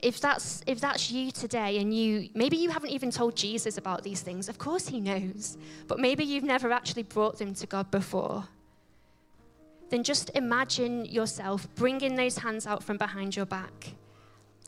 If 0.00 0.20
that's, 0.20 0.62
if 0.66 0.80
that's 0.80 1.10
you 1.10 1.32
today 1.32 1.78
and 1.78 1.92
you, 1.92 2.28
maybe 2.34 2.56
you 2.56 2.70
haven't 2.70 2.90
even 2.90 3.10
told 3.10 3.34
Jesus 3.34 3.78
about 3.78 4.04
these 4.04 4.20
things, 4.20 4.48
of 4.48 4.56
course 4.56 4.86
he 4.86 5.00
knows, 5.00 5.58
but 5.88 5.98
maybe 5.98 6.24
you've 6.24 6.44
never 6.44 6.70
actually 6.70 7.02
brought 7.02 7.38
them 7.38 7.52
to 7.54 7.66
God 7.66 7.90
before, 7.90 8.46
then 9.90 10.04
just 10.04 10.30
imagine 10.34 11.04
yourself 11.04 11.66
bringing 11.74 12.14
those 12.14 12.38
hands 12.38 12.66
out 12.66 12.84
from 12.84 12.96
behind 12.96 13.34
your 13.34 13.46
back 13.46 13.94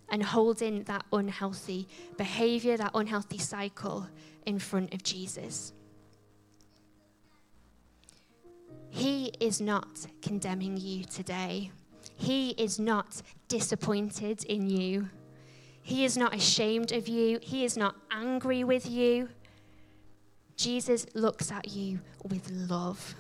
and 0.09 0.23
holding 0.23 0.83
that 0.85 1.05
unhealthy 1.13 1.87
behavior, 2.17 2.77
that 2.77 2.91
unhealthy 2.95 3.39
cycle 3.39 4.09
in 4.47 4.59
front 4.59 4.93
of 4.93 5.03
Jesus. 5.05 5.73
He 8.91 9.33
is 9.41 9.61
not 9.61 10.07
condemning 10.21 10.77
you 10.77 11.05
today. 11.05 11.71
He 12.17 12.51
is 12.51 12.79
not 12.79 13.23
disappointed 13.49 14.45
in 14.45 14.69
you. 14.69 15.09
He 15.83 16.05
is 16.05 16.17
not 16.17 16.35
ashamed 16.35 16.93
of 16.93 17.09
you. 17.09 17.39
He 17.41 17.65
is 17.65 17.77
not 17.77 17.97
angry 18.11 18.65
with 18.65 18.89
you. 18.89 19.29
Jesus 20.57 21.07
looks 21.15 21.51
at 21.51 21.69
you 21.69 22.01
with 22.29 22.51
love. 22.51 23.15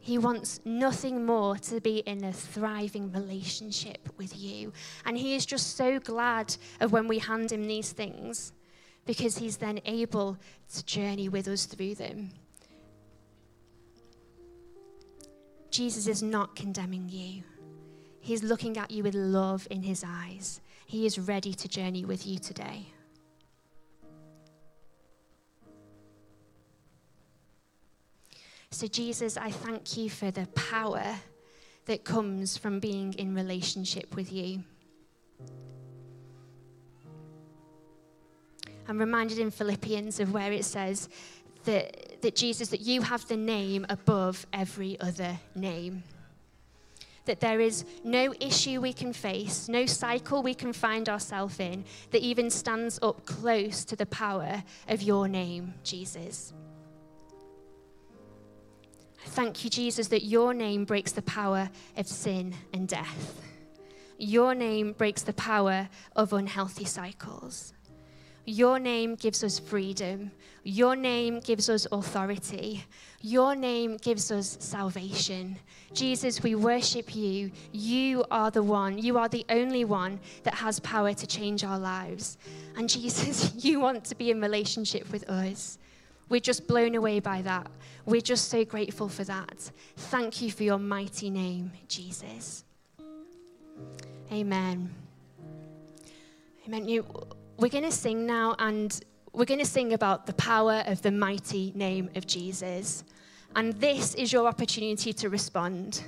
He 0.00 0.18
wants 0.18 0.60
nothing 0.64 1.26
more 1.26 1.56
to 1.56 1.80
be 1.80 1.98
in 1.98 2.24
a 2.24 2.32
thriving 2.32 3.12
relationship 3.12 4.08
with 4.16 4.36
you. 4.36 4.72
And 5.04 5.16
he 5.16 5.34
is 5.34 5.44
just 5.44 5.76
so 5.76 5.98
glad 5.98 6.56
of 6.80 6.92
when 6.92 7.08
we 7.08 7.18
hand 7.18 7.52
him 7.52 7.64
these 7.64 7.92
things 7.92 8.52
because 9.04 9.38
he's 9.38 9.56
then 9.56 9.80
able 9.84 10.36
to 10.74 10.84
journey 10.84 11.28
with 11.28 11.48
us 11.48 11.66
through 11.66 11.96
them. 11.96 12.30
Jesus 15.70 16.06
is 16.06 16.22
not 16.22 16.56
condemning 16.56 17.08
you. 17.08 17.42
He's 18.20 18.42
looking 18.42 18.76
at 18.76 18.90
you 18.90 19.02
with 19.02 19.14
love 19.14 19.68
in 19.70 19.82
his 19.82 20.04
eyes. 20.06 20.60
He 20.86 21.06
is 21.06 21.18
ready 21.18 21.54
to 21.54 21.68
journey 21.68 22.04
with 22.04 22.26
you 22.26 22.38
today. 22.38 22.86
So, 28.70 28.86
Jesus, 28.86 29.36
I 29.36 29.50
thank 29.50 29.96
you 29.96 30.10
for 30.10 30.30
the 30.30 30.46
power 30.48 31.16
that 31.86 32.04
comes 32.04 32.58
from 32.58 32.80
being 32.80 33.14
in 33.14 33.34
relationship 33.34 34.14
with 34.14 34.32
you. 34.32 34.64
I'm 38.88 38.98
reminded 38.98 39.38
in 39.38 39.50
Philippians 39.50 40.20
of 40.20 40.32
where 40.32 40.52
it 40.52 40.64
says 40.64 41.08
that, 41.64 42.05
that 42.22 42.36
Jesus, 42.36 42.68
that 42.68 42.80
you 42.80 43.02
have 43.02 43.26
the 43.28 43.36
name 43.36 43.86
above 43.88 44.46
every 44.52 44.98
other 45.00 45.38
name. 45.54 46.02
That 47.26 47.40
there 47.40 47.60
is 47.60 47.84
no 48.04 48.32
issue 48.40 48.80
we 48.80 48.92
can 48.92 49.12
face, 49.12 49.68
no 49.68 49.84
cycle 49.86 50.42
we 50.42 50.54
can 50.54 50.72
find 50.72 51.08
ourselves 51.08 51.58
in 51.58 51.84
that 52.10 52.22
even 52.22 52.50
stands 52.50 52.98
up 53.02 53.26
close 53.26 53.84
to 53.86 53.96
the 53.96 54.06
power 54.06 54.62
of 54.88 55.02
your 55.02 55.26
name, 55.26 55.74
Jesus. 55.82 56.52
Thank 59.26 59.64
you, 59.64 59.70
Jesus, 59.70 60.08
that 60.08 60.24
your 60.24 60.54
name 60.54 60.84
breaks 60.84 61.12
the 61.12 61.22
power 61.22 61.68
of 61.96 62.06
sin 62.06 62.54
and 62.72 62.86
death. 62.86 63.40
Your 64.18 64.54
name 64.54 64.92
breaks 64.92 65.22
the 65.22 65.32
power 65.32 65.88
of 66.14 66.32
unhealthy 66.32 66.84
cycles. 66.84 67.74
Your 68.46 68.78
name 68.78 69.16
gives 69.16 69.42
us 69.42 69.58
freedom. 69.58 70.30
Your 70.62 70.96
name 70.96 71.40
gives 71.40 71.68
us 71.68 71.86
authority. 71.90 72.84
Your 73.20 73.56
name 73.56 73.96
gives 73.96 74.30
us 74.30 74.56
salvation. 74.60 75.58
Jesus, 75.92 76.42
we 76.42 76.54
worship 76.54 77.14
you. 77.14 77.50
You 77.72 78.24
are 78.30 78.50
the 78.52 78.62
one, 78.62 78.98
you 78.98 79.18
are 79.18 79.28
the 79.28 79.44
only 79.48 79.84
one 79.84 80.20
that 80.44 80.54
has 80.54 80.78
power 80.80 81.12
to 81.12 81.26
change 81.26 81.64
our 81.64 81.78
lives. 81.78 82.38
And 82.76 82.88
Jesus, 82.88 83.52
you 83.64 83.80
want 83.80 84.04
to 84.04 84.14
be 84.14 84.30
in 84.30 84.40
relationship 84.40 85.10
with 85.10 85.28
us. 85.28 85.78
We're 86.28 86.40
just 86.40 86.66
blown 86.66 86.94
away 86.94 87.20
by 87.20 87.42
that. 87.42 87.68
We're 88.04 88.20
just 88.20 88.48
so 88.48 88.64
grateful 88.64 89.08
for 89.08 89.24
that. 89.24 89.70
Thank 89.96 90.40
you 90.40 90.50
for 90.50 90.62
your 90.62 90.78
mighty 90.78 91.30
name, 91.30 91.72
Jesus. 91.88 92.64
Amen. 94.32 94.92
Amen. 96.66 96.88
You, 96.88 97.06
we're 97.58 97.68
going 97.68 97.84
to 97.84 97.92
sing 97.92 98.26
now, 98.26 98.54
and 98.58 99.00
we're 99.32 99.44
going 99.44 99.60
to 99.60 99.66
sing 99.66 99.92
about 99.92 100.26
the 100.26 100.34
power 100.34 100.82
of 100.86 101.02
the 101.02 101.10
mighty 101.10 101.72
name 101.74 102.10
of 102.14 102.26
Jesus. 102.26 103.04
And 103.54 103.72
this 103.74 104.14
is 104.14 104.32
your 104.32 104.46
opportunity 104.46 105.12
to 105.14 105.28
respond. 105.28 106.02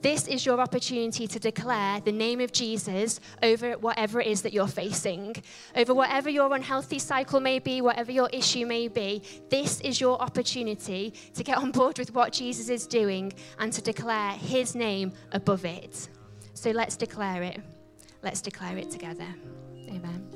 This 0.00 0.26
is 0.26 0.44
your 0.44 0.58
opportunity 0.60 1.28
to 1.28 1.38
declare 1.38 2.00
the 2.00 2.10
name 2.10 2.40
of 2.40 2.50
Jesus 2.50 3.20
over 3.40 3.74
whatever 3.74 4.20
it 4.20 4.26
is 4.26 4.42
that 4.42 4.52
you're 4.52 4.66
facing, 4.66 5.36
over 5.76 5.94
whatever 5.94 6.28
your 6.28 6.52
unhealthy 6.52 6.98
cycle 6.98 7.38
may 7.38 7.60
be, 7.60 7.80
whatever 7.80 8.10
your 8.10 8.28
issue 8.32 8.66
may 8.66 8.88
be. 8.88 9.22
This 9.48 9.80
is 9.82 10.00
your 10.00 10.20
opportunity 10.20 11.14
to 11.34 11.44
get 11.44 11.58
on 11.58 11.70
board 11.70 12.00
with 12.00 12.12
what 12.12 12.32
Jesus 12.32 12.68
is 12.68 12.88
doing 12.88 13.32
and 13.60 13.72
to 13.72 13.80
declare 13.80 14.32
his 14.32 14.74
name 14.74 15.12
above 15.30 15.64
it. 15.64 16.08
So 16.54 16.72
let's 16.72 16.96
declare 16.96 17.44
it. 17.44 17.60
Let's 18.24 18.40
declare 18.40 18.76
it 18.78 18.90
together. 18.90 19.28
Amen. 19.88 20.28